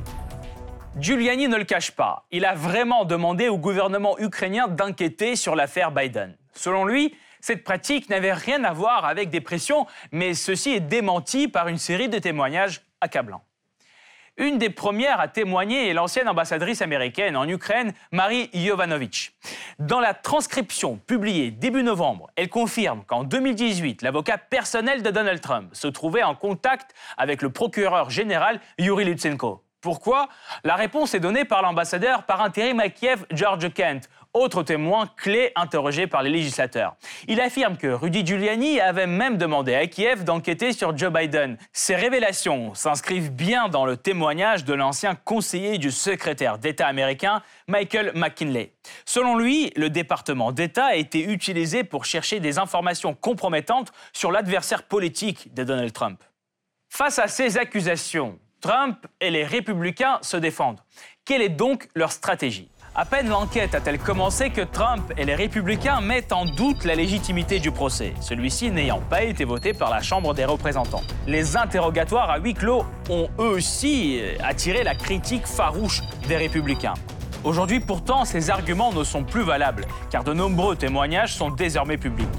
Giuliani 0.99 1.47
ne 1.47 1.57
le 1.57 1.63
cache 1.63 1.91
pas. 1.91 2.25
Il 2.31 2.45
a 2.45 2.53
vraiment 2.53 3.05
demandé 3.05 3.47
au 3.47 3.57
gouvernement 3.57 4.17
ukrainien 4.19 4.67
d'inquiéter 4.67 5.35
sur 5.35 5.55
l'affaire 5.55 5.91
Biden. 5.91 6.35
Selon 6.53 6.85
lui, 6.85 7.15
cette 7.39 7.63
pratique 7.63 8.09
n'avait 8.09 8.33
rien 8.33 8.63
à 8.63 8.73
voir 8.73 9.05
avec 9.05 9.29
des 9.29 9.41
pressions, 9.41 9.87
mais 10.11 10.33
ceci 10.33 10.71
est 10.71 10.79
démenti 10.79 11.47
par 11.47 11.67
une 11.67 11.77
série 11.77 12.09
de 12.09 12.19
témoignages 12.19 12.81
accablants. 13.01 13.43
Une 14.37 14.57
des 14.57 14.71
premières 14.71 15.19
à 15.19 15.27
témoigner 15.27 15.89
est 15.89 15.93
l'ancienne 15.93 16.27
ambassadrice 16.27 16.81
américaine 16.81 17.37
en 17.37 17.47
Ukraine, 17.47 17.93
Marie 18.11 18.49
Jovanovic. 18.51 19.35
Dans 19.77 19.99
la 19.99 20.15
transcription 20.15 20.97
publiée 20.97 21.51
début 21.51 21.83
novembre, 21.83 22.31
elle 22.35 22.49
confirme 22.49 23.03
qu'en 23.05 23.23
2018, 23.23 24.01
l'avocat 24.01 24.39
personnel 24.39 25.03
de 25.03 25.11
Donald 25.11 25.39
Trump 25.39 25.69
se 25.73 25.87
trouvait 25.87 26.23
en 26.23 26.33
contact 26.33 26.95
avec 27.15 27.43
le 27.43 27.51
procureur 27.51 28.09
général 28.09 28.59
Yuri 28.79 29.05
Lutsenko. 29.05 29.63
Pourquoi? 29.81 30.29
La 30.63 30.77
réponse 30.77 31.13
est 31.13 31.19
donnée 31.19 31.45
par 31.45 31.61
l'ambassadeur 31.61 32.23
par 32.23 32.41
intérim 32.41 32.79
à 32.79 32.89
Kiev, 32.89 33.27
George 33.29 33.71
Kent, 33.71 34.09
autre 34.33 34.63
témoin 34.63 35.09
clé 35.17 35.51
interrogé 35.55 36.07
par 36.07 36.23
les 36.23 36.29
législateurs. 36.29 36.95
Il 37.27 37.39
affirme 37.39 37.77
que 37.77 37.87
Rudy 37.87 38.25
Giuliani 38.25 38.79
avait 38.79 39.07
même 39.07 39.37
demandé 39.37 39.75
à 39.75 39.85
Kiev 39.87 40.23
d'enquêter 40.23 40.73
sur 40.73 40.97
Joe 40.97 41.11
Biden. 41.11 41.57
Ces 41.71 41.95
révélations 41.95 42.73
s'inscrivent 42.73 43.31
bien 43.31 43.69
dans 43.69 43.85
le 43.85 43.97
témoignage 43.97 44.65
de 44.65 44.73
l'ancien 44.73 45.15
conseiller 45.15 45.77
du 45.77 45.91
secrétaire 45.91 46.57
d'État 46.57 46.87
américain, 46.87 47.41
Michael 47.67 48.11
McKinley. 48.15 48.73
Selon 49.05 49.37
lui, 49.37 49.71
le 49.75 49.89
département 49.89 50.51
d'État 50.51 50.85
a 50.85 50.95
été 50.95 51.23
utilisé 51.23 51.83
pour 51.83 52.05
chercher 52.05 52.39
des 52.39 52.57
informations 52.57 53.13
compromettantes 53.13 53.91
sur 54.13 54.31
l'adversaire 54.31 54.83
politique 54.83 55.53
de 55.53 55.63
Donald 55.63 55.93
Trump. 55.93 56.23
Face 56.89 57.19
à 57.19 57.27
ces 57.27 57.57
accusations, 57.57 58.37
Trump 58.61 59.05
et 59.19 59.29
les 59.29 59.43
républicains 59.43 60.19
se 60.21 60.37
défendent. 60.37 60.79
Quelle 61.25 61.41
est 61.41 61.49
donc 61.49 61.89
leur 61.95 62.11
stratégie? 62.11 62.69
À 62.95 63.05
peine 63.05 63.27
l'enquête 63.27 63.73
a-t-elle 63.73 63.97
commencé 63.97 64.51
que 64.51 64.61
Trump 64.61 65.11
et 65.17 65.25
les 65.25 65.33
républicains 65.33 65.99
mettent 65.99 66.31
en 66.31 66.45
doute 66.45 66.85
la 66.85 66.93
légitimité 66.93 67.59
du 67.59 67.71
procès, 67.71 68.13
celui-ci 68.21 68.69
n'ayant 68.69 69.01
pas 69.09 69.23
été 69.23 69.45
voté 69.45 69.73
par 69.73 69.89
la 69.89 70.01
Chambre 70.01 70.35
des 70.35 70.45
représentants. 70.45 71.01
Les 71.25 71.57
interrogatoires 71.57 72.29
à 72.29 72.37
huis 72.37 72.53
clos 72.53 72.85
ont 73.09 73.29
eux 73.39 73.47
aussi 73.47 74.21
attiré 74.43 74.83
la 74.83 74.93
critique 74.93 75.47
farouche 75.47 76.03
des 76.27 76.37
républicains. 76.37 76.93
Aujourd'hui 77.43 77.79
pourtant, 77.79 78.25
ces 78.25 78.51
arguments 78.51 78.93
ne 78.93 79.03
sont 79.03 79.23
plus 79.23 79.43
valables, 79.43 79.85
car 80.11 80.23
de 80.23 80.33
nombreux 80.33 80.75
témoignages 80.75 81.33
sont 81.33 81.49
désormais 81.49 81.97
publics. 81.97 82.29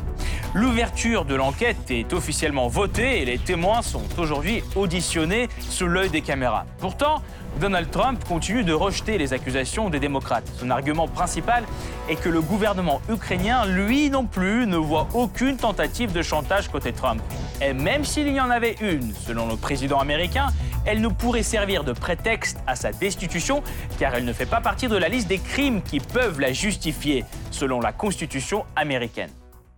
L'ouverture 0.54 1.24
de 1.24 1.34
l'enquête 1.34 1.90
est 1.90 2.12
officiellement 2.12 2.68
votée 2.68 3.20
et 3.20 3.24
les 3.24 3.38
témoins 3.38 3.82
sont 3.82 4.04
aujourd'hui 4.18 4.62
auditionnés 4.76 5.48
sous 5.58 5.88
l'œil 5.88 6.10
des 6.10 6.20
caméras. 6.20 6.64
Pourtant, 6.78 7.22
Donald 7.60 7.90
Trump 7.90 8.22
continue 8.24 8.64
de 8.64 8.72
rejeter 8.72 9.16
les 9.16 9.32
accusations 9.32 9.88
des 9.88 10.00
démocrates. 10.00 10.50
Son 10.58 10.70
argument 10.70 11.06
principal 11.06 11.64
est 12.08 12.16
que 12.16 12.28
le 12.28 12.40
gouvernement 12.40 13.00
ukrainien, 13.08 13.64
lui 13.66 14.10
non 14.10 14.26
plus, 14.26 14.66
ne 14.66 14.76
voit 14.76 15.08
aucune 15.14 15.56
tentative 15.56 16.12
de 16.12 16.22
chantage 16.22 16.68
côté 16.68 16.92
Trump. 16.92 17.22
Et 17.62 17.72
même 17.72 18.04
s'il 18.04 18.28
y 18.28 18.40
en 18.40 18.50
avait 18.50 18.76
une, 18.80 19.14
selon 19.14 19.48
le 19.48 19.56
président 19.56 20.00
américain, 20.00 20.48
elle 20.84 21.00
ne 21.00 21.08
pourrait 21.08 21.42
servir 21.42 21.84
de 21.84 21.92
prétexte 21.92 22.58
à 22.66 22.76
sa 22.76 22.92
destitution 22.92 23.62
car 23.98 24.14
elle 24.14 24.24
ne 24.24 24.32
fait 24.32 24.46
pas 24.46 24.60
partie 24.60 24.88
de 24.88 24.96
la 24.96 25.08
liste 25.08 25.28
des 25.28 25.38
crimes 25.38 25.80
qui 25.80 26.00
peuvent 26.00 26.40
la 26.40 26.52
justifier, 26.52 27.24
selon 27.50 27.80
la 27.80 27.92
Constitution 27.92 28.64
américaine. 28.76 29.30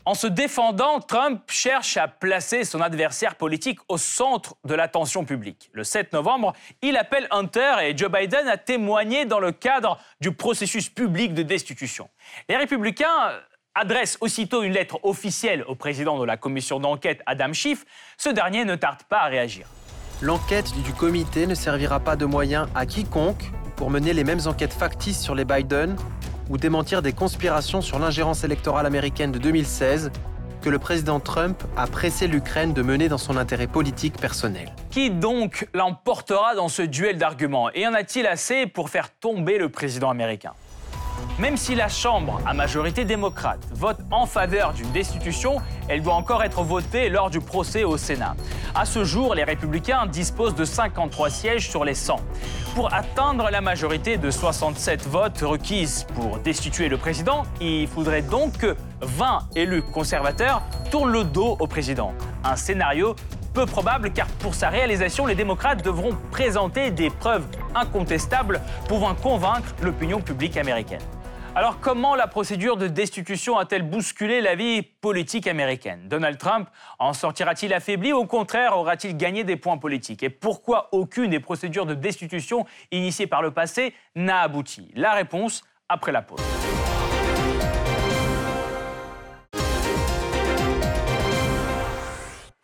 En 0.06 0.14
se 0.14 0.28
défendant, 0.28 1.00
Trump 1.00 1.42
cherche 1.50 1.96
à 1.96 2.06
placer 2.06 2.62
son 2.62 2.80
adversaire 2.80 3.34
politique 3.34 3.80
au 3.88 3.98
centre 3.98 4.54
de 4.64 4.72
l'attention 4.72 5.24
publique. 5.24 5.68
Le 5.72 5.82
7 5.82 6.12
novembre, 6.12 6.52
il 6.80 6.96
appelle 6.96 7.26
Hunter 7.32 7.74
et 7.82 7.96
Joe 7.96 8.08
Biden 8.08 8.46
à 8.46 8.56
témoigner 8.56 9.24
dans 9.24 9.40
le 9.40 9.50
cadre 9.50 9.98
du 10.20 10.30
processus 10.30 10.88
public 10.88 11.34
de 11.34 11.42
destitution. 11.42 12.08
Les 12.48 12.56
républicains 12.56 13.32
adressent 13.74 14.16
aussitôt 14.20 14.62
une 14.62 14.74
lettre 14.74 15.00
officielle 15.02 15.64
au 15.66 15.74
président 15.74 16.20
de 16.20 16.24
la 16.24 16.36
commission 16.36 16.78
d'enquête, 16.78 17.20
Adam 17.26 17.52
Schiff. 17.52 17.84
Ce 18.16 18.28
dernier 18.28 18.64
ne 18.64 18.76
tarde 18.76 19.02
pas 19.08 19.22
à 19.22 19.26
réagir. 19.26 19.66
L'enquête 20.22 20.72
du 20.84 20.92
comité 20.92 21.48
ne 21.48 21.56
servira 21.56 21.98
pas 21.98 22.14
de 22.14 22.26
moyen 22.26 22.68
à 22.76 22.86
quiconque 22.86 23.50
pour 23.76 23.90
mener 23.90 24.12
les 24.12 24.24
mêmes 24.24 24.40
enquêtes 24.46 24.72
factices 24.72 25.20
sur 25.20 25.34
les 25.34 25.44
Biden 25.44 25.96
ou 26.48 26.58
démentir 26.58 27.02
des 27.02 27.12
conspirations 27.12 27.80
sur 27.82 27.98
l'ingérence 27.98 28.42
électorale 28.44 28.86
américaine 28.86 29.32
de 29.32 29.38
2016 29.38 30.10
que 30.62 30.70
le 30.70 30.78
président 30.78 31.20
Trump 31.20 31.62
a 31.76 31.86
pressé 31.86 32.26
l'Ukraine 32.26 32.72
de 32.72 32.82
mener 32.82 33.08
dans 33.08 33.18
son 33.18 33.36
intérêt 33.36 33.66
politique 33.66 34.18
personnel. 34.18 34.72
Qui 34.90 35.10
donc 35.10 35.68
l'emportera 35.74 36.54
dans 36.54 36.68
ce 36.68 36.82
duel 36.82 37.18
d'arguments? 37.18 37.70
Et 37.74 37.86
en 37.86 37.94
a-t-il 37.94 38.26
assez 38.26 38.66
pour 38.66 38.90
faire 38.90 39.10
tomber 39.10 39.58
le 39.58 39.68
président 39.68 40.10
américain? 40.10 40.52
Même 41.38 41.56
si 41.56 41.74
la 41.74 41.88
Chambre, 41.88 42.40
à 42.46 42.54
majorité 42.54 43.04
démocrate, 43.04 43.60
vote 43.72 43.98
en 44.10 44.26
faveur 44.26 44.72
d'une 44.72 44.90
destitution, 44.92 45.56
elle 45.88 46.02
doit 46.02 46.14
encore 46.14 46.42
être 46.42 46.62
votée 46.62 47.08
lors 47.10 47.28
du 47.28 47.40
procès 47.40 47.84
au 47.84 47.96
Sénat. 47.96 48.34
À 48.74 48.84
ce 48.84 49.04
jour, 49.04 49.34
les 49.34 49.44
républicains 49.44 50.06
disposent 50.06 50.54
de 50.54 50.64
53 50.64 51.30
sièges 51.30 51.68
sur 51.68 51.84
les 51.84 51.94
100. 51.94 52.16
Pour 52.74 52.92
atteindre 52.92 53.50
la 53.50 53.60
majorité 53.60 54.16
de 54.16 54.30
67 54.30 55.06
votes 55.06 55.40
requises 55.42 56.06
pour 56.14 56.38
destituer 56.38 56.88
le 56.88 56.96
président, 56.96 57.44
il 57.60 57.86
faudrait 57.86 58.22
donc 58.22 58.58
que 58.58 58.76
20 59.02 59.48
élus 59.56 59.82
conservateurs 59.82 60.62
tournent 60.90 61.12
le 61.12 61.24
dos 61.24 61.56
au 61.60 61.66
président. 61.66 62.12
Un 62.44 62.56
scénario 62.56 63.14
peu 63.56 63.64
probable 63.64 64.12
car 64.12 64.26
pour 64.40 64.54
sa 64.54 64.68
réalisation, 64.68 65.24
les 65.24 65.34
démocrates 65.34 65.82
devront 65.82 66.14
présenter 66.30 66.90
des 66.90 67.08
preuves 67.08 67.46
incontestables 67.74 68.60
pouvant 68.86 69.14
convaincre 69.14 69.74
l'opinion 69.82 70.20
publique 70.20 70.58
américaine. 70.58 71.00
Alors 71.54 71.80
comment 71.80 72.14
la 72.14 72.26
procédure 72.26 72.76
de 72.76 72.86
destitution 72.86 73.56
a-t-elle 73.56 73.80
bousculé 73.80 74.42
la 74.42 74.56
vie 74.56 74.82
politique 74.82 75.46
américaine? 75.46 76.06
Donald 76.06 76.36
Trump 76.36 76.68
en 76.98 77.14
sortira-t-il 77.14 77.72
affaibli? 77.72 78.12
Ou 78.12 78.18
au 78.18 78.26
contraire 78.26 78.76
aura-t-il 78.76 79.16
gagné 79.16 79.42
des 79.42 79.56
points 79.56 79.78
politiques? 79.78 80.22
Et 80.22 80.28
pourquoi 80.28 80.90
aucune 80.92 81.30
des 81.30 81.40
procédures 81.40 81.86
de 81.86 81.94
destitution 81.94 82.66
initiées 82.92 83.26
par 83.26 83.40
le 83.40 83.52
passé 83.52 83.94
n'a 84.14 84.42
abouti? 84.42 84.90
La 84.94 85.14
réponse 85.14 85.64
après 85.88 86.12
la 86.12 86.20
pause. 86.20 86.42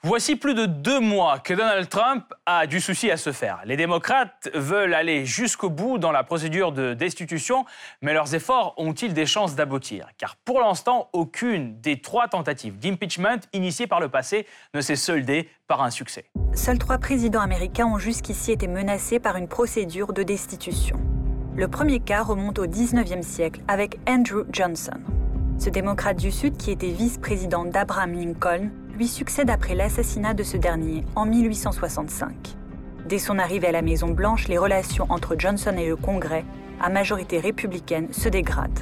Voici 0.05 0.35
plus 0.35 0.55
de 0.55 0.67
deux 0.67 0.99
mois 0.99 1.39
que 1.39 1.55
Donald 1.55 1.89
Trump 1.89 2.25
a 2.45 2.67
du 2.67 2.81
souci 2.81 3.09
à 3.13 3.17
se 3.17 3.31
faire. 3.31 3.61
Les 3.65 3.77
démocrates 3.77 4.51
veulent 4.53 4.95
aller 4.95 5.25
jusqu'au 5.25 5.71
bout 5.71 5.99
dans 5.99 6.11
la 6.11 6.25
procédure 6.25 6.73
de 6.73 6.93
destitution, 6.93 7.65
mais 8.01 8.13
leurs 8.13 8.35
efforts 8.35 8.75
ont-ils 8.79 9.15
des 9.15 9.27
chances 9.27 9.55
d'aboutir? 9.55 10.09
Car 10.19 10.35
pour 10.45 10.59
l'instant, 10.59 11.09
aucune 11.13 11.81
des 11.81 12.01
trois 12.01 12.27
tentatives 12.27 12.81
d'impeachment 12.81 13.39
initiées 13.53 13.87
par 13.87 14.01
le 14.01 14.09
passé 14.09 14.45
ne 14.75 14.81
s'est 14.81 14.97
soldée 14.97 15.49
par 15.69 15.85
un 15.85 15.91
succès. 15.91 16.25
Seuls 16.53 16.81
trois 16.81 16.99
présidents 16.99 17.41
américains 17.41 17.87
ont 17.87 17.99
jusqu'ici 17.99 18.51
été 18.51 18.67
menacés 18.67 19.21
par 19.21 19.37
une 19.37 19.47
procédure 19.47 20.13
de 20.13 20.25
destitution. 20.25 20.99
Le 21.55 21.69
premier 21.69 22.01
cas 22.01 22.25
remonte 22.25 22.59
au 22.59 22.67
19e 22.67 23.23
siècle 23.23 23.61
avec 23.69 24.01
Andrew 24.09 24.47
Johnson. 24.51 24.99
Ce 25.59 25.71
démocrate 25.71 26.17
du 26.17 26.33
Sud, 26.33 26.57
qui 26.57 26.73
était 26.73 26.91
vice-président 26.91 27.65
d'Abraham 27.65 28.15
Lincoln, 28.15 28.71
succède 29.09 29.51
après 29.51 29.75
l'assassinat 29.75 30.35
de 30.35 30.43
ce 30.43 30.57
dernier 30.57 31.05
en 31.17 31.27
1865. 31.27 32.57
Dès 33.09 33.19
son 33.19 33.39
arrivée 33.39 33.69
à 33.69 33.73
la 33.73 33.83
Maison-Blanche, 33.83 34.49
les 34.49 34.59
relations 34.59 35.07
entre 35.09 35.37
Johnson 35.39 35.75
et 35.77 35.89
le 35.89 35.97
Congrès, 35.97 36.45
à 36.81 36.89
majorité 36.89 37.39
républicaine, 37.41 38.13
se 38.13 38.29
dégradent. 38.29 38.81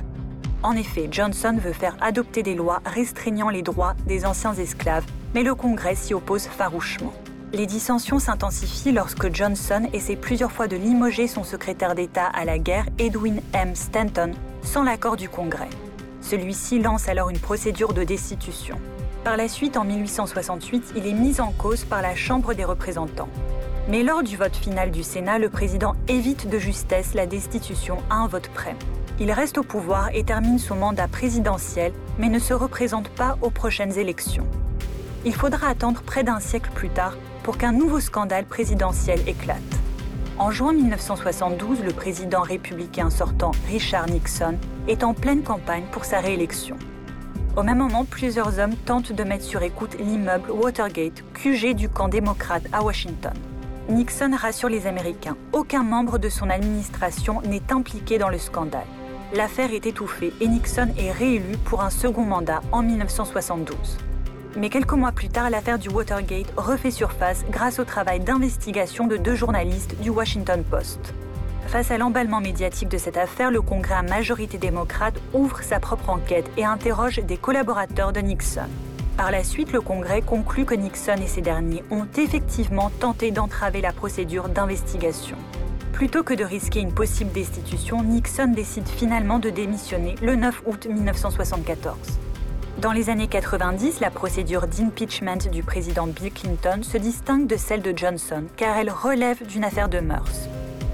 En 0.63 0.73
effet, 0.73 1.09
Johnson 1.11 1.57
veut 1.61 1.73
faire 1.73 1.97
adopter 2.01 2.43
des 2.43 2.55
lois 2.55 2.83
restreignant 2.85 3.49
les 3.49 3.63
droits 3.63 3.95
des 4.07 4.27
anciens 4.27 4.55
esclaves, 4.55 5.07
mais 5.35 5.43
le 5.43 5.55
Congrès 5.55 5.95
s'y 5.95 6.13
oppose 6.13 6.47
farouchement. 6.47 7.13
Les 7.53 7.67
dissensions 7.67 8.19
s'intensifient 8.19 8.93
lorsque 8.93 9.35
Johnson 9.35 9.89
essaie 9.93 10.17
plusieurs 10.17 10.53
fois 10.53 10.69
de 10.69 10.77
limoger 10.77 11.27
son 11.27 11.43
secrétaire 11.43 11.95
d'État 11.95 12.27
à 12.27 12.45
la 12.45 12.59
guerre, 12.59 12.87
Edwin 12.99 13.41
M. 13.55 13.75
Stanton, 13.75 14.33
sans 14.63 14.85
l'accord 14.85 15.17
du 15.17 15.29
Congrès. 15.29 15.71
Celui-ci 16.21 16.79
lance 16.79 17.09
alors 17.09 17.31
une 17.31 17.39
procédure 17.39 17.93
de 17.93 18.05
destitution. 18.05 18.77
Par 19.25 19.37
la 19.37 19.49
suite, 19.49 19.77
en 19.77 19.85
1868, 19.85 20.95
il 20.97 21.07
est 21.07 21.13
mis 21.13 21.43
en 21.43 21.53
cause 21.53 21.85
par 21.85 22.01
la 22.01 22.15
Chambre 22.15 22.55
des 22.55 22.65
représentants. 22.65 23.29
Mais 23.87 24.03
lors 24.03 24.23
du 24.23 24.39
vote 24.39 24.57
final 24.57 24.91
du 24.91 25.03
Sénat, 25.03 25.39
le 25.39 25.51
président 25.51 25.95
évite 26.09 26.49
de 26.49 26.59
justesse 26.59 27.13
la 27.13 27.27
destitution 27.27 27.99
à 28.09 28.15
un 28.15 28.29
vote 28.29 28.49
près. 28.55 28.75
Il 29.19 29.31
reste 29.31 29.59
au 29.59 29.63
pouvoir 29.63 30.09
et 30.15 30.25
termine 30.25 30.59
son 30.59 30.77
mandat 30.77 31.07
présidentiel, 31.07 31.93
mais 32.19 32.31
ne 32.31 32.39
se 32.39 32.55
représente 32.55 33.11
pas 33.11 33.37
aux 33.43 33.51
prochaines 33.51 33.99
élections. 33.99 34.47
Il 35.27 35.35
faudra 35.35 35.69
attendre 35.69 36.01
près 36.01 36.25
d'un 36.25 36.41
siècle 36.41 36.71
plus 36.75 36.89
tard 36.89 37.19
pour 37.43 37.59
qu'un 37.59 37.73
nouveau 37.73 38.01
scandale 38.01 38.47
présidentiel 38.47 39.21
éclate. 39.29 39.59
En 40.39 40.51
juin 40.51 40.73
1972, 40.73 41.85
le 41.85 41.93
président 41.93 42.41
républicain 42.41 43.11
sortant 43.11 43.51
Richard 43.69 44.07
Nixon 44.07 44.57
est 44.89 45.05
en 45.05 45.13
pleine 45.13 45.43
campagne 45.43 45.85
pour 45.93 46.07
sa 46.07 46.21
réélection. 46.21 46.79
Au 47.57 47.65
même 47.65 47.79
moment, 47.79 48.05
plusieurs 48.05 48.61
hommes 48.61 48.77
tentent 48.77 49.13
de 49.13 49.25
mettre 49.25 49.45
sur 49.45 49.63
écoute 49.63 49.97
l'immeuble 49.99 50.53
Watergate, 50.53 51.25
QG 51.35 51.75
du 51.75 51.89
camp 51.89 52.09
démocrate 52.09 52.63
à 52.73 52.83
Washington. 52.83 53.33
Nixon 53.89 54.31
rassure 54.37 54.69
les 54.69 54.87
Américains, 54.87 55.37
aucun 55.53 55.83
membre 55.83 56.19
de 56.19 56.29
son 56.29 56.49
administration 56.49 57.43
n'est 57.43 57.73
impliqué 57.73 58.19
dans 58.19 58.29
le 58.29 58.39
scandale. 58.39 58.87
L'affaire 59.35 59.73
est 59.73 59.87
étouffée 59.87 60.33
et 60.41 60.47
Nixon 60.47 60.91
est 60.97 61.11
réélu 61.11 61.57
pour 61.65 61.83
un 61.83 61.91
second 61.91 62.25
mandat 62.25 62.63
en 62.71 62.83
1972. 62.83 63.99
Mais 64.57 64.69
quelques 64.69 64.93
mois 64.93 65.13
plus 65.13 65.29
tard, 65.29 65.51
l'affaire 65.51 65.79
du 65.79 65.89
Watergate 65.89 66.53
refait 66.57 66.93
surface 66.93 67.45
grâce 67.51 67.81
au 67.81 67.85
travail 67.85 68.21
d'investigation 68.21 69.09
de 69.09 69.17
deux 69.17 69.35
journalistes 69.35 70.01
du 70.01 70.11
Washington 70.11 70.63
Post. 70.63 71.15
Face 71.71 71.93
à 71.93 71.99
l'emballement 71.99 72.41
médiatique 72.41 72.89
de 72.89 72.99
cette 72.99 73.17
affaire, 73.17 73.53
le 73.53 73.63
Congrès 73.63 73.95
à 73.95 74.03
majorité 74.03 74.59
démocrate 74.59 75.15
ouvre 75.33 75.63
sa 75.63 75.79
propre 75.79 76.11
enquête 76.11 76.51
et 76.57 76.65
interroge 76.65 77.21
des 77.21 77.37
collaborateurs 77.37 78.13
de 78.13 78.19
Nixon. 78.19 78.69
Par 79.17 79.31
la 79.31 79.45
suite, 79.45 79.73
le 79.73 79.81
Congrès 79.81 80.21
conclut 80.21 80.65
que 80.65 80.75
Nixon 80.75 81.23
et 81.23 81.29
ses 81.29 81.43
derniers 81.43 81.85
ont 81.93 82.09
effectivement 82.19 82.91
tenté 82.99 83.31
d'entraver 83.31 83.81
la 83.81 83.93
procédure 83.93 84.49
d'investigation. 84.49 85.37
Plutôt 85.93 86.25
que 86.25 86.35
de 86.35 86.43
risquer 86.43 86.81
une 86.81 86.93
possible 86.93 87.31
destitution, 87.31 88.03
Nixon 88.03 88.49
décide 88.49 88.89
finalement 88.89 89.39
de 89.39 89.51
démissionner 89.51 90.17
le 90.23 90.35
9 90.35 90.63
août 90.67 90.89
1974. 90.91 91.97
Dans 92.79 92.91
les 92.91 93.11
années 93.11 93.29
90, 93.29 94.01
la 94.01 94.11
procédure 94.11 94.67
d'impeachment 94.67 95.49
du 95.53 95.63
président 95.63 96.09
Bill 96.09 96.33
Clinton 96.33 96.81
se 96.83 96.99
distingue 96.99 97.47
de 97.47 97.57
celle 97.57 97.83
de 97.83 97.97
Johnson 97.97 98.43
car 98.57 98.77
elle 98.77 98.91
relève 98.91 99.47
d'une 99.47 99.63
affaire 99.63 99.89
de 99.89 100.01
mœurs. 100.01 100.49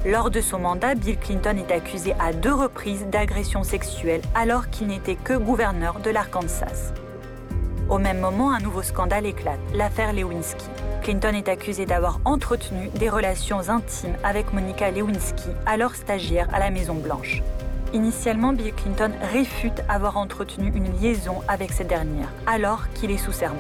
Lors 0.05 0.31
de 0.31 0.41
son 0.41 0.59
mandat, 0.59 0.95
Bill 0.95 1.19
Clinton 1.19 1.57
est 1.57 1.73
accusé 1.73 2.15
à 2.21 2.33
deux 2.33 2.55
reprises 2.55 3.07
d'agression 3.07 3.65
sexuelle 3.65 4.23
alors 4.35 4.71
qu'il 4.71 4.89
n'était 4.89 5.17
que 5.17 5.33
gouverneur 5.33 5.99
de 6.01 6.11
l'Arkansas. 6.11 6.93
Au 7.89 7.99
même 7.99 8.19
moment, 8.19 8.53
un 8.53 8.61
nouveau 8.61 8.83
scandale 8.83 9.27
éclate, 9.27 9.61
l'affaire 9.75 10.13
Lewinsky. 10.13 10.67
Clinton 11.03 11.35
est 11.35 11.49
accusé 11.49 11.87
d'avoir 11.87 12.21
entretenu 12.25 12.89
des 12.97 13.09
relations 13.09 13.69
intimes 13.69 14.17
avec 14.25 14.53
Monica 14.53 14.91
Lewinsky, 14.91 15.51
alors 15.67 15.95
stagiaire 15.95 16.49
à 16.53 16.59
la 16.59 16.71
Maison-Blanche. 16.71 17.43
Initialement, 17.93 18.53
Bill 18.53 18.75
Clinton 18.75 19.13
réfute 19.33 19.83
avoir 19.89 20.17
entretenu 20.17 20.73
une 20.75 20.93
liaison 21.01 21.43
avec 21.47 21.73
cette 21.73 21.87
dernière, 21.87 22.33
alors 22.47 22.91
qu'il 22.95 23.13
est 23.13 23.19
sous 23.19 23.33
serment. 23.33 23.57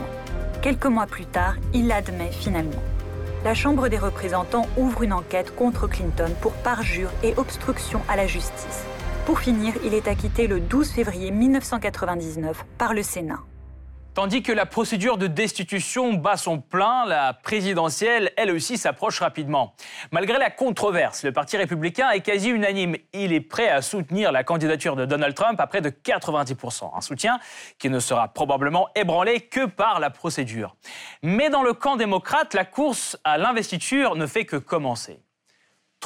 Quelques 0.60 0.86
mois 0.86 1.06
plus 1.06 1.26
tard, 1.26 1.54
il 1.72 1.86
l'admet 1.86 2.32
finalement 2.32 2.82
la 3.46 3.54
Chambre 3.54 3.86
des 3.86 3.96
représentants 3.96 4.66
ouvre 4.76 5.04
une 5.04 5.12
enquête 5.12 5.54
contre 5.54 5.86
Clinton 5.86 6.32
pour 6.40 6.50
parjure 6.52 7.12
et 7.22 7.32
obstruction 7.36 8.00
à 8.08 8.16
la 8.16 8.26
justice. 8.26 8.82
Pour 9.24 9.38
finir, 9.38 9.72
il 9.84 9.94
est 9.94 10.08
acquitté 10.08 10.48
le 10.48 10.58
12 10.58 10.90
février 10.90 11.30
1999 11.30 12.64
par 12.76 12.92
le 12.92 13.04
Sénat. 13.04 13.38
Tandis 14.16 14.42
que 14.42 14.50
la 14.50 14.64
procédure 14.64 15.18
de 15.18 15.26
destitution 15.26 16.14
bat 16.14 16.38
son 16.38 16.58
plein, 16.58 17.04
la 17.04 17.34
présidentielle, 17.34 18.32
elle 18.38 18.50
aussi, 18.50 18.78
s'approche 18.78 19.20
rapidement. 19.20 19.74
Malgré 20.10 20.38
la 20.38 20.48
controverse, 20.48 21.22
le 21.22 21.32
Parti 21.32 21.58
républicain 21.58 22.08
est 22.12 22.22
quasi 22.22 22.48
unanime. 22.48 22.96
Il 23.12 23.34
est 23.34 23.42
prêt 23.42 23.68
à 23.68 23.82
soutenir 23.82 24.32
la 24.32 24.42
candidature 24.42 24.96
de 24.96 25.04
Donald 25.04 25.34
Trump 25.34 25.60
à 25.60 25.66
près 25.66 25.82
de 25.82 25.90
90%. 25.90 26.96
Un 26.96 27.02
soutien 27.02 27.38
qui 27.78 27.90
ne 27.90 27.98
sera 27.98 28.28
probablement 28.28 28.88
ébranlé 28.94 29.42
que 29.42 29.66
par 29.66 30.00
la 30.00 30.08
procédure. 30.08 30.76
Mais 31.22 31.50
dans 31.50 31.62
le 31.62 31.74
camp 31.74 31.96
démocrate, 31.96 32.54
la 32.54 32.64
course 32.64 33.18
à 33.22 33.36
l'investiture 33.36 34.16
ne 34.16 34.26
fait 34.26 34.46
que 34.46 34.56
commencer. 34.56 35.25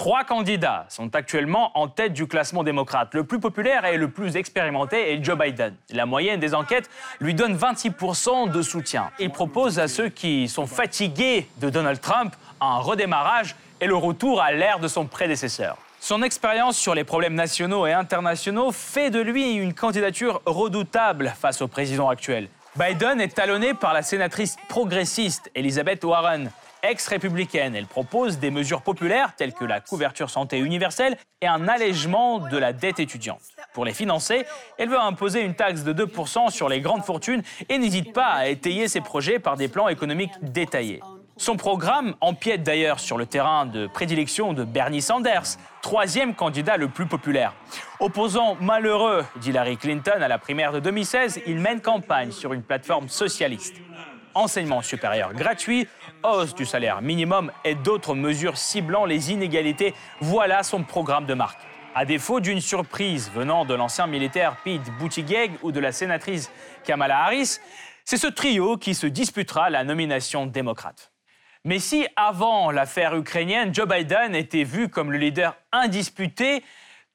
Trois 0.01 0.25
candidats 0.25 0.87
sont 0.89 1.15
actuellement 1.15 1.79
en 1.79 1.87
tête 1.87 2.15
du 2.15 2.27
classement 2.27 2.65
démocrate. 2.65 3.13
Le 3.13 3.23
plus 3.23 3.39
populaire 3.39 3.85
et 3.85 3.99
le 3.99 4.09
plus 4.09 4.37
expérimenté 4.37 5.13
est 5.13 5.23
Joe 5.23 5.37
Biden. 5.37 5.75
La 5.91 6.07
moyenne 6.07 6.41
des 6.41 6.55
enquêtes 6.55 6.89
lui 7.21 7.35
donne 7.35 7.55
26% 7.55 8.51
de 8.51 8.63
soutien. 8.63 9.11
Il 9.19 9.29
propose 9.29 9.79
à 9.79 9.89
ceux 9.89 10.09
qui 10.09 10.49
sont 10.49 10.67
fatigués 10.67 11.49
de 11.59 11.69
Donald 11.69 12.01
Trump 12.01 12.35
un 12.63 12.79
redémarrage 12.79 13.55
et 13.83 13.87
le 13.87 13.95
retour 13.95 14.41
à 14.41 14.53
l'ère 14.53 14.79
de 14.79 14.89
son 14.89 15.05
prédécesseur. 15.05 15.77
Son 16.01 16.23
expérience 16.23 16.79
sur 16.79 16.95
les 16.95 17.05
problèmes 17.05 17.35
nationaux 17.35 17.87
et 17.87 17.93
internationaux 17.93 18.73
fait 18.73 19.11
de 19.11 19.21
lui 19.21 19.53
une 19.53 19.75
candidature 19.75 20.41
redoutable 20.47 21.35
face 21.39 21.61
au 21.61 21.69
président 21.69 22.09
actuel. 22.09 22.49
Biden 22.75 23.21
est 23.21 23.35
talonné 23.35 23.75
par 23.75 23.93
la 23.93 24.01
sénatrice 24.01 24.57
progressiste 24.71 25.51
Elizabeth 25.55 26.05
Warren 26.05 26.51
ex-républicaine. 26.83 27.75
Elle 27.75 27.87
propose 27.87 28.39
des 28.39 28.51
mesures 28.51 28.83
populaires 28.83 29.35
telles 29.37 29.55
que 29.55 29.65
la 29.65 29.81
couverture 29.81 30.31
santé 30.31 30.59
universelle 30.59 31.17
et 31.41 31.47
un 31.47 31.69
allègement 31.69 32.39
de 32.39 32.59
la 32.59 32.73
dette 32.73 33.01
étudiante. 33.01 33.41
Pour 33.73 33.85
les 33.85 33.93
financer, 33.93 34.45
elle 34.79 34.89
veut 34.89 34.99
imposer 34.99 35.43
une 35.43 35.55
taxe 35.55 35.85
de 35.85 35.93
2% 35.93 36.51
sur 36.51 36.69
les 36.69 36.81
grandes 36.81 37.05
fortunes 37.05 37.43
et 37.69 37.79
n'hésite 37.79 38.13
pas 38.13 38.29
à 38.29 38.49
étayer 38.49 38.89
ses 38.89 39.01
projets 39.01 39.39
par 39.39 39.57
des 39.57 39.69
plans 39.69 39.89
économiques 39.89 40.33
détaillés. 40.43 41.01
Son 41.41 41.57
programme 41.57 42.17
empiète 42.21 42.63
d'ailleurs 42.63 43.01
sur 43.01 43.17
le 43.17 43.25
terrain 43.25 43.65
de 43.65 43.87
prédilection 43.87 44.53
de 44.53 44.63
Bernie 44.63 45.01
Sanders, 45.01 45.57
troisième 45.81 46.35
candidat 46.35 46.77
le 46.77 46.89
plus 46.89 47.07
populaire. 47.07 47.55
Opposant 47.99 48.59
malheureux 48.61 49.25
d'Hillary 49.37 49.79
Clinton 49.79 50.21
à 50.21 50.29
la 50.29 50.37
primaire 50.37 50.71
de 50.71 50.81
2016, 50.81 51.41
il 51.47 51.59
mène 51.59 51.81
campagne 51.81 52.31
sur 52.31 52.53
une 52.53 52.63
plateforme 52.63 53.09
socialiste 53.09 53.77
enseignement 54.35 54.83
supérieur 54.83 55.33
gratuit, 55.35 55.89
hausse 56.23 56.55
du 56.55 56.67
salaire 56.67 57.03
minimum 57.03 57.51
et 57.65 57.75
d'autres 57.75 58.15
mesures 58.15 58.59
ciblant 58.59 59.05
les 59.05 59.33
inégalités. 59.33 59.95
Voilà 60.21 60.63
son 60.63 60.83
programme 60.83 61.27
de 61.27 61.35
marque. 61.35 61.61
À 61.95 62.05
défaut 62.05 62.41
d'une 62.41 62.61
surprise 62.61 63.31
venant 63.35 63.65
de 63.65 63.75
l'ancien 63.75 64.07
militaire 64.07 64.57
Pete 64.65 64.91
Buttigieg 64.99 65.53
ou 65.63 65.73
de 65.73 65.81
la 65.81 65.93
sénatrice 65.93 66.51
Kamala 66.85 67.25
Harris, 67.25 67.59
c'est 68.05 68.17
ce 68.17 68.27
trio 68.27 68.77
qui 68.77 68.95
se 68.95 69.07
disputera 69.07 69.71
la 69.71 69.85
nomination 69.85 70.47
démocrate. 70.47 71.13
Mais 71.65 71.79
si 71.79 72.07
avant 72.17 72.71
l'affaire 72.71 73.17
ukrainienne, 73.17 73.75
Joe 73.75 73.87
Biden 73.87 74.35
était 74.35 74.65
vu 74.65 74.89
comme 74.89 75.13
le 75.13 75.19
leader 75.19 75.57
indisputé, 75.73 76.63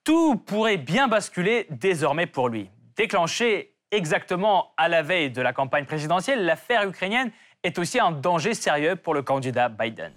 tout 0.04 0.36
pourrait 0.36 0.78
bien 0.78 1.08
basculer 1.08 1.68
désormais 1.70 2.28
pour 2.28 2.50
lui. 2.50 2.70
Déclenché 2.96 3.75
exactement 3.96 4.72
à 4.78 4.88
la 4.88 5.02
veille 5.02 5.32
de 5.32 5.42
la 5.42 5.54
campagne 5.54 5.86
présidentielle, 5.86 6.46
l'affaire 6.46 6.88
ukrainienne 6.88 7.32
est 7.64 7.80
aussi 7.80 8.00
un 8.00 8.12
danger 8.12 8.54
sérieux 8.54 8.96
pour 8.96 9.14
le 9.14 9.22
candidat 9.22 9.70
Biden. 9.70 10.12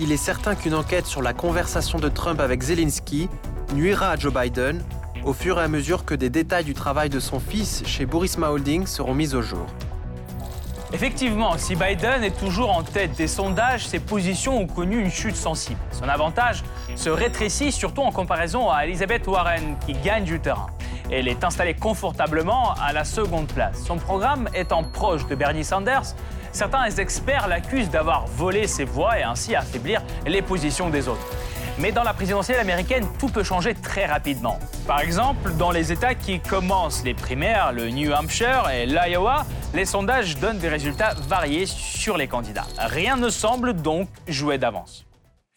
Il 0.00 0.12
est 0.12 0.16
certain 0.16 0.54
qu'une 0.54 0.74
enquête 0.74 1.06
sur 1.06 1.22
la 1.22 1.34
conversation 1.34 1.98
de 1.98 2.08
Trump 2.08 2.40
avec 2.40 2.62
Zelensky 2.62 3.28
nuira 3.74 4.10
à 4.10 4.16
Joe 4.16 4.32
Biden 4.32 4.82
au 5.24 5.32
fur 5.32 5.60
et 5.60 5.62
à 5.62 5.68
mesure 5.68 6.04
que 6.04 6.14
des 6.14 6.30
détails 6.30 6.64
du 6.64 6.74
travail 6.74 7.10
de 7.10 7.20
son 7.20 7.40
fils 7.40 7.82
chez 7.86 8.06
Burisma 8.06 8.50
Holding 8.50 8.86
seront 8.86 9.14
mis 9.14 9.34
au 9.34 9.42
jour. 9.42 9.66
Effectivement, 10.92 11.58
si 11.58 11.74
Biden 11.74 12.24
est 12.24 12.38
toujours 12.38 12.74
en 12.74 12.82
tête 12.82 13.12
des 13.12 13.26
sondages, 13.26 13.86
ses 13.86 14.00
positions 14.00 14.58
ont 14.58 14.66
connu 14.66 14.98
une 14.98 15.10
chute 15.10 15.36
sensible. 15.36 15.80
Son 15.90 16.08
avantage 16.08 16.62
se 16.96 17.10
rétrécit 17.10 17.72
surtout 17.72 18.00
en 18.00 18.10
comparaison 18.10 18.70
à 18.70 18.86
Elizabeth 18.86 19.26
Warren, 19.26 19.76
qui 19.84 19.92
gagne 19.92 20.24
du 20.24 20.40
terrain. 20.40 20.68
Elle 21.10 21.28
est 21.28 21.42
installée 21.42 21.74
confortablement 21.74 22.74
à 22.74 22.92
la 22.92 23.04
seconde 23.04 23.46
place. 23.46 23.82
Son 23.84 23.96
programme 23.96 24.48
étant 24.54 24.84
proche 24.84 25.26
de 25.26 25.34
Bernie 25.34 25.64
Sanders, 25.64 26.14
certains 26.52 26.90
experts 26.90 27.48
l'accusent 27.48 27.90
d'avoir 27.90 28.26
volé 28.26 28.66
ses 28.66 28.84
voix 28.84 29.18
et 29.18 29.22
ainsi 29.22 29.54
affaiblir 29.54 30.02
les 30.26 30.42
positions 30.42 30.90
des 30.90 31.08
autres. 31.08 31.26
Mais 31.78 31.92
dans 31.92 32.02
la 32.02 32.12
présidentielle 32.12 32.58
américaine, 32.58 33.06
tout 33.18 33.28
peut 33.28 33.44
changer 33.44 33.74
très 33.74 34.04
rapidement. 34.04 34.58
Par 34.86 35.00
exemple, 35.00 35.52
dans 35.54 35.70
les 35.70 35.92
États 35.92 36.14
qui 36.14 36.40
commencent 36.40 37.04
les 37.04 37.14
primaires, 37.14 37.72
le 37.72 37.88
New 37.88 38.12
Hampshire 38.12 38.68
et 38.68 38.84
l'Iowa, 38.84 39.46
les 39.74 39.84
sondages 39.84 40.36
donnent 40.38 40.58
des 40.58 40.68
résultats 40.68 41.14
variés 41.28 41.66
sur 41.66 42.16
les 42.16 42.26
candidats. 42.26 42.66
Rien 42.78 43.16
ne 43.16 43.30
semble 43.30 43.74
donc 43.74 44.08
jouer 44.26 44.58
d'avance. 44.58 45.07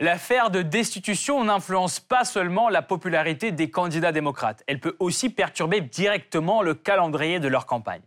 L'affaire 0.02 0.50
de 0.50 0.64
destitution 0.64 1.44
n'influence 1.44 2.00
pas 2.00 2.26
seulement 2.26 2.70
la 2.70 2.82
popularité 2.82 3.52
des 3.52 3.70
candidats 3.70 4.12
démocrates, 4.12 4.64
elle 4.66 4.80
peut 4.80 4.96
aussi 4.98 5.30
perturber 5.30 5.80
directement 5.80 6.64
le 6.64 6.74
calendrier 6.74 7.40
de 7.40 7.48
leur 7.48 7.68
campagne. 7.68 8.02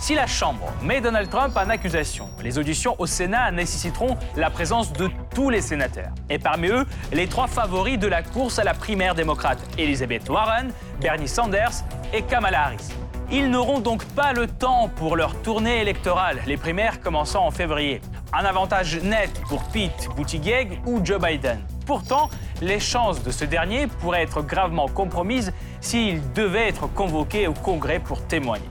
Si 0.00 0.16
la 0.16 0.26
Chambre 0.26 0.66
met 0.82 1.00
Donald 1.00 1.30
Trump 1.30 1.56
en 1.56 1.70
accusation, 1.70 2.28
les 2.42 2.58
auditions 2.58 2.96
au 2.98 3.06
Sénat 3.06 3.52
nécessiteront 3.52 4.16
la 4.34 4.50
présence 4.50 4.92
de 4.92 5.08
tous 5.32 5.48
les 5.48 5.60
sénateurs. 5.60 6.10
Et 6.28 6.40
parmi 6.40 6.70
eux, 6.70 6.84
les 7.12 7.28
trois 7.28 7.46
favoris 7.46 8.00
de 8.00 8.08
la 8.08 8.24
course 8.24 8.58
à 8.58 8.64
la 8.64 8.74
primaire 8.74 9.14
démocrate, 9.14 9.60
Elizabeth 9.78 10.28
Warren, 10.28 10.72
Bernie 11.00 11.28
Sanders 11.28 11.84
et 12.12 12.22
Kamala 12.22 12.64
Harris. 12.64 12.88
Ils 13.30 13.48
n'auront 13.48 13.78
donc 13.78 14.04
pas 14.06 14.32
le 14.32 14.48
temps 14.48 14.88
pour 14.88 15.14
leur 15.14 15.40
tournée 15.42 15.82
électorale, 15.82 16.40
les 16.46 16.56
primaires 16.56 16.98
commençant 17.00 17.46
en 17.46 17.52
février. 17.52 18.00
Un 18.34 18.44
avantage 18.44 19.00
net 19.02 19.30
pour 19.48 19.62
Pete 19.70 20.08
Buttigieg 20.14 20.82
ou 20.86 21.02
Joe 21.02 21.18
Biden. 21.18 21.64
Pourtant, 21.86 22.28
les 22.60 22.78
chances 22.78 23.22
de 23.22 23.30
ce 23.30 23.46
dernier 23.46 23.86
pourraient 23.86 24.22
être 24.22 24.42
gravement 24.42 24.86
compromises 24.86 25.54
s'il 25.80 26.20
devait 26.34 26.68
être 26.68 26.88
convoqué 26.88 27.46
au 27.46 27.54
Congrès 27.54 28.00
pour 28.00 28.26
témoigner. 28.26 28.68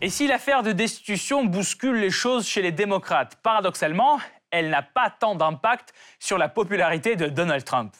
Et 0.00 0.08
si 0.08 0.26
l'affaire 0.26 0.64
de 0.64 0.72
destitution 0.72 1.44
bouscule 1.44 2.00
les 2.00 2.10
choses 2.10 2.44
chez 2.44 2.60
les 2.60 2.72
démocrates, 2.72 3.36
paradoxalement, 3.44 4.18
elle 4.52 4.68
n'a 4.70 4.82
pas 4.82 5.10
tant 5.10 5.34
d'impact 5.34 5.92
sur 6.20 6.38
la 6.38 6.48
popularité 6.48 7.16
de 7.16 7.26
Donald 7.26 7.64
Trump. 7.64 7.92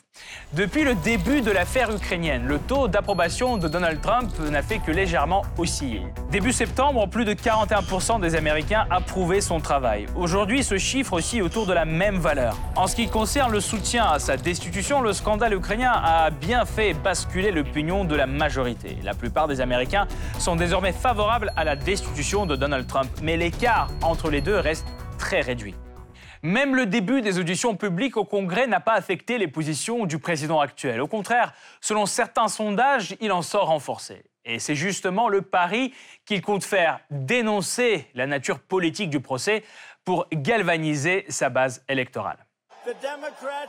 Depuis 0.52 0.84
le 0.84 0.94
début 0.94 1.40
de 1.40 1.50
l'affaire 1.50 1.90
ukrainienne, 1.90 2.46
le 2.46 2.58
taux 2.58 2.86
d'approbation 2.86 3.56
de 3.56 3.66
Donald 3.66 4.02
Trump 4.02 4.30
n'a 4.38 4.62
fait 4.62 4.78
que 4.78 4.90
légèrement 4.90 5.42
osciller. 5.56 6.02
Début 6.30 6.52
septembre, 6.52 7.08
plus 7.08 7.24
de 7.24 7.32
41% 7.32 8.20
des 8.20 8.34
Américains 8.34 8.86
approuvaient 8.90 9.40
son 9.40 9.60
travail. 9.60 10.06
Aujourd'hui, 10.14 10.62
ce 10.62 10.76
chiffre 10.76 11.14
aussi 11.14 11.40
autour 11.40 11.66
de 11.66 11.72
la 11.72 11.86
même 11.86 12.18
valeur. 12.18 12.54
En 12.76 12.86
ce 12.86 12.94
qui 12.94 13.08
concerne 13.08 13.52
le 13.52 13.60
soutien 13.60 14.04
à 14.04 14.18
sa 14.18 14.36
destitution, 14.36 15.00
le 15.00 15.14
scandale 15.14 15.54
ukrainien 15.54 15.92
a 15.92 16.28
bien 16.28 16.66
fait 16.66 16.92
basculer 16.92 17.50
l'opinion 17.50 18.04
de 18.04 18.14
la 18.14 18.26
majorité. 18.26 18.98
La 19.02 19.14
plupart 19.14 19.48
des 19.48 19.62
Américains 19.62 20.06
sont 20.38 20.56
désormais 20.56 20.92
favorables 20.92 21.52
à 21.56 21.64
la 21.64 21.74
destitution 21.74 22.44
de 22.44 22.54
Donald 22.54 22.86
Trump, 22.86 23.08
mais 23.22 23.38
l'écart 23.38 23.88
entre 24.02 24.28
les 24.28 24.42
deux 24.42 24.58
reste 24.58 24.86
très 25.18 25.40
réduit. 25.40 25.74
Même 26.44 26.74
le 26.74 26.86
début 26.86 27.20
des 27.20 27.38
auditions 27.38 27.76
publiques 27.76 28.16
au 28.16 28.24
Congrès 28.24 28.66
n'a 28.66 28.80
pas 28.80 28.94
affecté 28.94 29.38
les 29.38 29.46
positions 29.46 30.06
du 30.06 30.18
président 30.18 30.58
actuel. 30.58 31.00
Au 31.00 31.06
contraire, 31.06 31.52
selon 31.80 32.04
certains 32.04 32.48
sondages, 32.48 33.16
il 33.20 33.30
en 33.30 33.42
sort 33.42 33.66
renforcé. 33.66 34.24
Et 34.44 34.58
c'est 34.58 34.74
justement 34.74 35.28
le 35.28 35.42
pari 35.42 35.94
qu'il 36.26 36.42
compte 36.42 36.64
faire, 36.64 36.98
dénoncer 37.12 38.08
la 38.14 38.26
nature 38.26 38.58
politique 38.58 39.08
du 39.08 39.20
procès 39.20 39.62
pour 40.04 40.26
galvaniser 40.32 41.24
sa 41.28 41.48
base 41.48 41.84
électorale. 41.88 42.44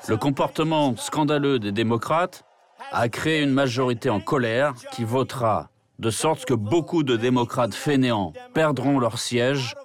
Le 0.08 0.18
comportement 0.18 0.96
scandaleux 0.96 1.60
des 1.60 1.72
démocrates 1.72 2.44
a 2.92 3.08
créé 3.08 3.44
une 3.44 3.52
majorité 3.52 4.10
en 4.10 4.20
colère 4.20 4.74
qui 4.92 5.04
votera 5.04 5.70
de 6.00 6.10
sorte 6.10 6.46
que 6.46 6.56
beaucoup 6.56 7.04
de 7.04 7.18
démocrates 7.18 7.76
fainéants 7.76 8.34
perdront 8.56 8.98
leur 9.00 9.20
siège 9.20 9.76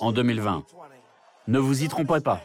en 0.00 0.10
2020. 0.10 0.64
Ne 1.48 1.58
vous 1.58 1.82
y 1.82 1.88
trompez 1.88 2.20
pas. 2.20 2.42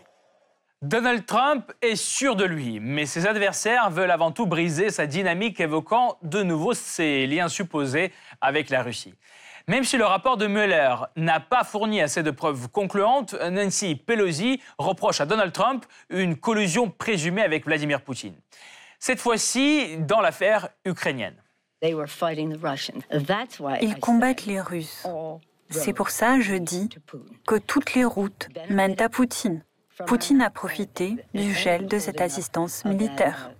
Donald 0.82 1.26
Trump 1.26 1.74
est 1.82 1.98
sûr 1.98 2.38
de 2.38 2.46
lui, 2.46 2.80
mais 2.80 3.06
ses 3.06 3.28
adversaires 3.28 3.90
veulent 3.90 4.12
avant 4.12 4.32
tout 4.32 4.46
briser 4.46 4.92
sa 4.92 5.08
dynamique 5.08 5.60
évoquant 5.60 6.18
de 6.22 6.42
nouveau 6.42 6.74
ses 6.74 7.28
liens 7.28 7.50
supposés 7.50 8.14
avec 8.40 8.70
la 8.70 8.82
Russie. 8.82 9.14
Même 9.68 9.84
si 9.84 9.98
le 9.98 10.06
rapport 10.06 10.38
de 10.38 10.48
Mueller 10.48 10.96
n'a 11.18 11.42
pas 11.42 11.66
fourni 11.66 12.02
assez 12.02 12.24
de 12.24 12.32
preuves 12.32 12.70
concluantes, 12.70 13.34
Nancy 13.34 13.96
Pelosi 13.96 14.62
reproche 14.78 15.20
à 15.20 15.26
Donald 15.26 15.52
Trump 15.52 15.86
une 16.10 16.38
collusion 16.38 16.90
présumée 16.90 17.44
avec 17.44 17.66
Vladimir 17.66 18.00
Poutine. 18.00 18.36
Cette 19.00 19.20
fois-ci, 19.20 19.98
dans 19.98 20.22
l'affaire 20.22 20.70
ukrainienne. 20.86 21.36
Ils 23.82 24.00
combattent 24.00 24.46
les 24.46 24.62
Russes. 24.62 25.06
C'est 25.70 25.94
pour 25.94 26.10
ça, 26.10 26.40
je 26.40 26.56
dis, 26.56 26.90
que 27.48 27.56
toutes 27.56 27.94
les 27.94 28.06
routes 28.06 28.50
mènent 28.70 29.00
à 29.02 29.10
Poutine. 29.10 29.64
Poutine 30.08 30.42
a 30.42 30.50
profité 30.50 31.16
du 31.34 31.54
gel 31.54 31.88
de 31.88 32.00
cette 32.00 32.22
assistance 32.22 32.84
militaire. 32.86 33.52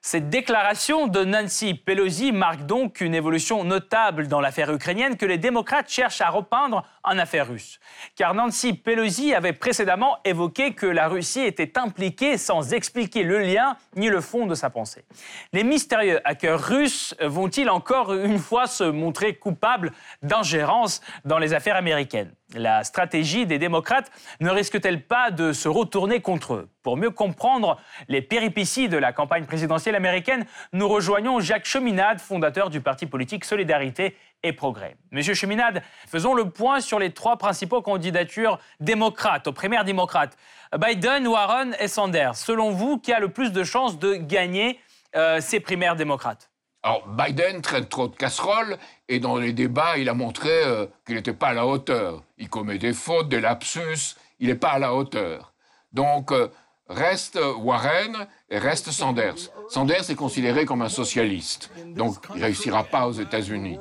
Cette 0.00 0.30
déclaration 0.30 1.08
de 1.08 1.24
Nancy 1.24 1.74
Pelosi 1.74 2.32
marque 2.32 2.64
donc 2.66 3.00
une 3.00 3.14
évolution 3.14 3.64
notable 3.64 4.28
dans 4.28 4.40
l'affaire 4.40 4.72
ukrainienne 4.72 5.16
que 5.16 5.26
les 5.26 5.38
démocrates 5.38 5.88
cherchent 5.88 6.20
à 6.20 6.30
repeindre 6.30 6.84
en 7.08 7.18
affaire 7.18 7.48
russe. 7.48 7.80
Car 8.16 8.34
Nancy 8.34 8.74
Pelosi 8.74 9.34
avait 9.34 9.52
précédemment 9.52 10.18
évoqué 10.24 10.72
que 10.74 10.86
la 10.86 11.08
Russie 11.08 11.40
était 11.40 11.78
impliquée 11.78 12.36
sans 12.38 12.72
expliquer 12.74 13.22
le 13.22 13.38
lien 13.38 13.76
ni 13.96 14.08
le 14.08 14.20
fond 14.20 14.46
de 14.46 14.54
sa 14.54 14.70
pensée. 14.70 15.04
Les 15.52 15.64
mystérieux 15.64 16.20
hackers 16.24 16.60
russes 16.60 17.14
vont-ils 17.20 17.70
encore 17.70 18.12
une 18.14 18.38
fois 18.38 18.66
se 18.66 18.84
montrer 18.84 19.34
coupables 19.34 19.92
d'ingérence 20.22 21.00
dans 21.24 21.38
les 21.38 21.54
affaires 21.54 21.76
américaines? 21.76 22.32
La 22.54 22.82
stratégie 22.82 23.44
des 23.44 23.58
démocrates 23.58 24.10
ne 24.40 24.48
risque-t-elle 24.48 25.02
pas 25.02 25.30
de 25.30 25.52
se 25.52 25.68
retourner 25.68 26.20
contre 26.20 26.54
eux? 26.54 26.68
Pour 26.82 26.96
mieux 26.96 27.10
comprendre 27.10 27.78
les 28.08 28.22
péripéties 28.22 28.88
de 28.88 28.96
la 28.96 29.12
campagne 29.12 29.44
présidentielle 29.44 29.94
américaine, 29.94 30.46
nous 30.72 30.88
rejoignons 30.88 31.40
Jacques 31.40 31.66
Cheminade, 31.66 32.20
fondateur 32.20 32.70
du 32.70 32.80
parti 32.80 33.04
politique 33.04 33.44
Solidarité 33.44 34.16
et 34.42 34.52
Progrès. 34.52 34.96
Monsieur 35.10 35.34
Cheminade, 35.34 35.82
faisons 36.06 36.34
le 36.34 36.50
point 36.50 36.80
sur 36.80 36.98
les 36.98 37.12
trois 37.12 37.36
principaux 37.36 37.82
candidatures 37.82 38.58
démocrates, 38.80 39.46
aux 39.48 39.52
primaires 39.52 39.84
démocrates. 39.84 40.36
Biden, 40.76 41.26
Warren 41.26 41.74
et 41.80 41.88
Sanders. 41.88 42.36
Selon 42.36 42.70
vous, 42.70 42.98
qui 42.98 43.12
a 43.12 43.20
le 43.20 43.30
plus 43.30 43.52
de 43.52 43.64
chances 43.64 43.98
de 43.98 44.14
gagner 44.14 44.78
euh, 45.16 45.40
ces 45.40 45.60
primaires 45.60 45.96
démocrates? 45.96 46.50
Alors, 46.82 47.08
Biden 47.08 47.60
traîne 47.60 47.86
trop 47.86 48.06
de 48.06 48.14
casseroles 48.14 48.78
et 49.08 49.18
dans 49.18 49.36
les 49.36 49.52
débats, 49.52 49.98
il 49.98 50.08
a 50.08 50.14
montré 50.14 50.50
euh, 50.50 50.86
qu'il 51.06 51.16
n'était 51.16 51.32
pas 51.32 51.48
à 51.48 51.54
la 51.54 51.66
hauteur. 51.66 52.22
Il 52.36 52.48
commet 52.48 52.78
des 52.78 52.92
fautes, 52.92 53.28
des 53.28 53.40
lapsus, 53.40 54.16
il 54.38 54.48
n'est 54.48 54.54
pas 54.54 54.70
à 54.70 54.78
la 54.78 54.94
hauteur. 54.94 55.52
Donc, 55.92 56.30
euh, 56.30 56.48
reste 56.88 57.38
Warren 57.58 58.28
et 58.48 58.58
reste 58.58 58.90
Sanders. 58.90 59.50
Sanders 59.68 60.10
est 60.10 60.14
considéré 60.14 60.64
comme 60.64 60.82
un 60.82 60.88
socialiste, 60.88 61.70
donc 61.94 62.16
il 62.34 62.40
ne 62.40 62.44
réussira 62.44 62.84
pas 62.84 63.06
aux 63.06 63.12
États-Unis. 63.12 63.78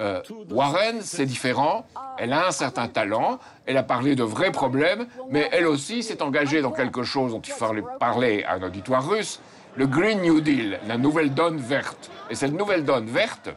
Euh, 0.00 0.22
Warren, 0.50 1.02
c'est 1.02 1.26
différent. 1.26 1.86
Elle 2.18 2.32
a 2.32 2.46
un 2.46 2.50
certain 2.50 2.88
talent. 2.88 3.38
Elle 3.66 3.76
a 3.76 3.82
parlé 3.82 4.16
de 4.16 4.22
vrais 4.22 4.50
problèmes, 4.50 5.06
mais 5.30 5.48
elle 5.52 5.66
aussi 5.66 6.02
s'est 6.02 6.22
engagée 6.22 6.62
dans 6.62 6.72
quelque 6.72 7.02
chose 7.02 7.32
dont 7.32 7.40
il 7.40 7.52
fallait 7.52 7.84
parler 7.98 8.44
à 8.44 8.54
un 8.54 8.62
auditoire 8.62 9.06
russe 9.06 9.40
le 9.76 9.86
Green 9.86 10.20
New 10.20 10.40
Deal, 10.40 10.80
la 10.86 10.96
nouvelle 10.96 11.32
donne 11.32 11.58
verte. 11.58 12.10
Et 12.28 12.34
cette 12.34 12.52
nouvelle 12.52 12.84
donne 12.84 13.06
verte, 13.06 13.50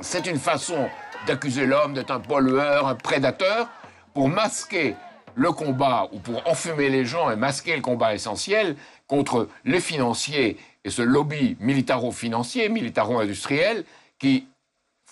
c'est 0.00 0.26
une 0.26 0.38
façon 0.38 0.88
d'accuser 1.26 1.66
l'homme 1.66 1.94
d'être 1.94 2.10
un 2.10 2.20
pollueur, 2.20 2.88
un 2.88 2.94
prédateur, 2.94 3.68
pour 4.12 4.28
masquer 4.28 4.96
le 5.34 5.50
combat 5.52 6.08
ou 6.12 6.18
pour 6.18 6.46
enfumer 6.48 6.88
les 6.88 7.04
gens 7.04 7.30
et 7.30 7.36
masquer 7.36 7.76
le 7.76 7.82
combat 7.82 8.14
essentiel 8.14 8.76
contre 9.06 9.48
les 9.64 9.80
financiers 9.80 10.56
et 10.84 10.90
ce 10.90 11.02
lobby 11.02 11.56
militaro-financier, 11.60 12.68
militaro-industriel, 12.68 13.84
qu'il 14.18 14.44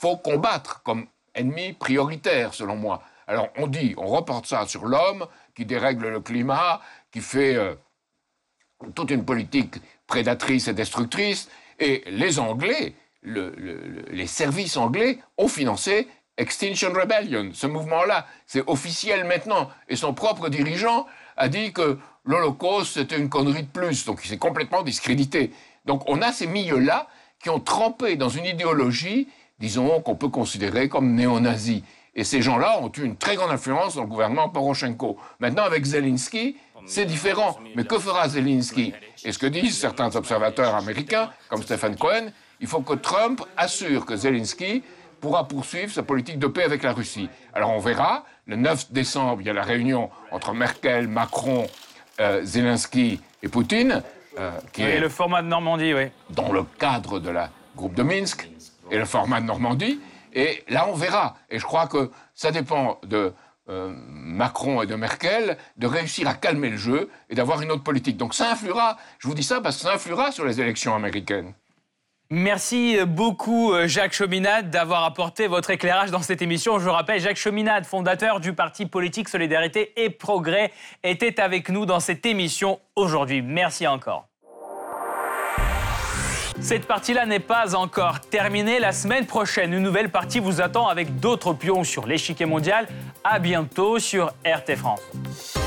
faut 0.03 0.17
combattre 0.17 0.83
comme 0.83 1.07
ennemi 1.33 1.75
prioritaire, 1.75 2.55
selon 2.55 2.75
moi. 2.75 3.03
Alors 3.29 3.51
on 3.57 3.69
dit, 3.69 3.95
on 3.97 4.09
reporte 4.09 4.47
ça 4.47 4.67
sur 4.67 4.87
l'homme 4.87 5.27
qui 5.55 5.65
dérègle 5.65 6.09
le 6.09 6.21
climat, 6.21 6.81
qui 7.13 7.21
fait 7.21 7.55
euh, 7.55 7.77
toute 8.97 9.13
une 9.13 9.25
politique 9.25 9.77
prédatrice 10.09 10.67
et 10.67 10.75
destructrice. 10.75 11.49
Et 11.79 12.03
les 12.09 12.41
Anglais, 12.41 12.95
les 13.23 14.27
services 14.27 14.77
anglais 14.77 15.21
ont 15.39 15.47
financé 15.47 16.09
Extinction 16.37 16.93
Rebellion, 16.93 17.51
ce 17.55 17.69
mouvement-là. 17.69 18.27
C'est 18.47 18.67
officiel 18.67 19.25
maintenant. 19.25 19.71
Et 19.89 19.95
son 19.95 20.15
propre 20.15 20.49
dirigeant 20.49 21.07
a 21.37 21.49
dit 21.49 21.73
que 21.73 21.99
l'Holocauste, 22.25 22.95
c'était 22.95 23.19
une 23.19 23.29
connerie 23.29 23.63
de 23.63 23.69
plus. 23.69 24.05
Donc 24.05 24.21
il 24.25 24.29
s'est 24.29 24.39
complètement 24.39 24.83
discrédité. 24.83 25.53
Donc 25.85 26.03
on 26.09 26.21
a 26.23 26.33
ces 26.33 26.49
milieux-là 26.49 27.07
qui 27.39 27.51
ont 27.51 27.61
trempé 27.61 28.17
dans 28.17 28.29
une 28.29 28.47
idéologie, 28.47 29.29
disons, 29.63 30.01
qu'on 30.01 30.17
peut 30.17 30.29
considérer 30.29 30.89
comme 30.89 31.15
néo-nazie. 31.15 31.85
Et 32.17 32.25
ces 32.25 32.43
gens-là 32.43 32.81
ont 32.83 32.91
eu 32.97 33.05
une 33.05 33.17
très 33.17 33.37
grande 33.37 33.53
influence 33.53 33.95
dans 33.95 34.03
le 34.03 34.09
gouvernement 34.09 34.49
Poroshenko. 34.49 35.17
Maintenant, 35.39 35.63
avec 35.63 35.85
Zelensky, 35.85 36.57
c'est 36.85 37.07
différent. 37.07 37.57
Mais 37.77 37.85
que 37.85 37.99
fera 37.99 38.29
Zelensky? 38.29 38.93
Et 39.25 39.31
ce 39.31 39.39
que 39.39 39.47
disent 39.47 39.79
certains 39.79 40.15
observateurs 40.17 40.75
américains, 40.75 41.31
comme 41.49 41.63
Stephen 41.63 41.97
Cohen, 41.97 42.33
il 42.61 42.67
faut 42.67 42.81
que 42.81 42.95
Trump 42.95 43.41
assure 43.57 44.05
que 44.05 44.17
Zelensky 44.17 44.83
pourra 45.21 45.47
poursuivre 45.47 45.93
sa 45.93 46.03
politique 46.03 46.41
de 46.41 46.49
paix 46.49 46.65
avec 46.65 46.83
la 46.83 46.93
Russie. 46.93 47.31
Alors 47.55 47.71
on 47.71 47.79
verra. 47.79 48.25
Le 48.47 48.57
9 48.57 48.93
décembre, 48.93 49.41
il 49.41 49.47
y 49.47 49.51
a 49.51 49.53
la 49.53 49.63
réunion 49.63 50.11
entre 50.33 50.53
Merkel, 50.53 51.07
Macron, 51.07 51.69
euh, 52.21 52.43
Zelensky 52.43 53.21
et 53.45 53.49
Poutine. 53.49 54.03
Euh, 54.41 54.51
qui 54.73 54.83
est 54.83 54.99
le 54.99 55.09
format 55.09 55.43
de 55.43 55.47
Normandie, 55.47 55.95
oui. 55.95 56.07
Dans 56.31 56.51
le 56.51 56.65
cadre 56.65 57.21
de 57.21 57.31
la 57.31 57.51
groupe 57.77 57.95
de 57.95 58.03
Minsk 58.03 58.49
et 58.93 58.99
le 58.99 59.05
format 59.05 59.41
de 59.41 59.47
Normandie. 59.47 59.99
Et 60.33 60.63
là, 60.69 60.87
on 60.89 60.95
verra. 60.95 61.37
Et 61.51 61.59
je 61.59 61.65
crois 61.65 61.89
que 61.89 62.11
ça 62.35 62.53
dépend 62.53 63.01
de 63.03 63.33
euh, 63.69 63.93
Macron 64.09 64.83
et 64.83 64.87
de 64.87 64.95
Merkel 64.95 65.57
de 65.77 65.87
réussir 65.87 66.29
à 66.29 66.35
calmer 66.35 66.71
le 66.71 66.77
jeu 66.77 67.11
et 67.29 67.35
d'avoir 67.35 67.63
une 67.63 67.73
autre 67.73 67.83
politique. 67.83 68.17
Donc 68.17 68.35
ça 68.35 68.51
influera, 68.51 68.99
je 69.19 69.29
vous 69.29 69.35
dis 69.35 69.43
ça 69.43 69.61
parce 69.61 69.77
que 69.77 69.83
ça 69.83 69.95
influera 69.95 70.31
sur 70.31 70.45
les 70.45 70.61
élections 70.61 70.95
américaines. 70.95 71.53
Merci 72.31 72.97
beaucoup 73.07 73.73
euh, 73.73 73.87
Jacques 73.87 74.15
Chominade 74.15 74.71
d'avoir 74.71 75.05
apporté 75.05 75.49
votre 75.49 75.71
éclairage 75.71 76.11
dans 76.11 76.23
cette 76.23 76.41
émission. 76.41 76.79
Je 76.79 76.89
rappelle, 76.89 77.21
Jacques 77.21 77.37
Chominade, 77.37 77.85
fondateur 77.85 78.41
du 78.41 78.55
parti 78.55 78.87
politique 78.87 79.29
Solidarité 79.29 79.93
et 80.03 80.09
Progrès, 80.09 80.73
était 81.03 81.41
avec 81.41 81.69
nous 81.69 81.85
dans 81.85 82.01
cette 82.01 82.25
émission 82.25 82.81
aujourd'hui. 82.97 83.43
Merci 83.43 83.87
encore. 83.87 84.32
Cette 86.61 86.87
partie-là 86.87 87.27
n'est 87.27 87.41
pas 87.41 87.75
encore 87.75 88.21
terminée. 88.21 88.79
La 88.79 88.93
semaine 88.93 89.27
prochaine, 89.27 89.73
une 89.73 89.83
nouvelle 89.83 90.11
partie 90.11 90.39
vous 90.39 90.61
attend 90.61 90.89
avec 90.89 91.19
d'autres 91.19 91.53
pions 91.53 91.85
sur 91.85 92.07
l'échiquier 92.07 92.47
mondial. 92.47 92.87
À 93.25 93.39
bientôt 93.39 93.99
sur 93.99 94.33
RT 94.45 94.77
France. 94.77 95.62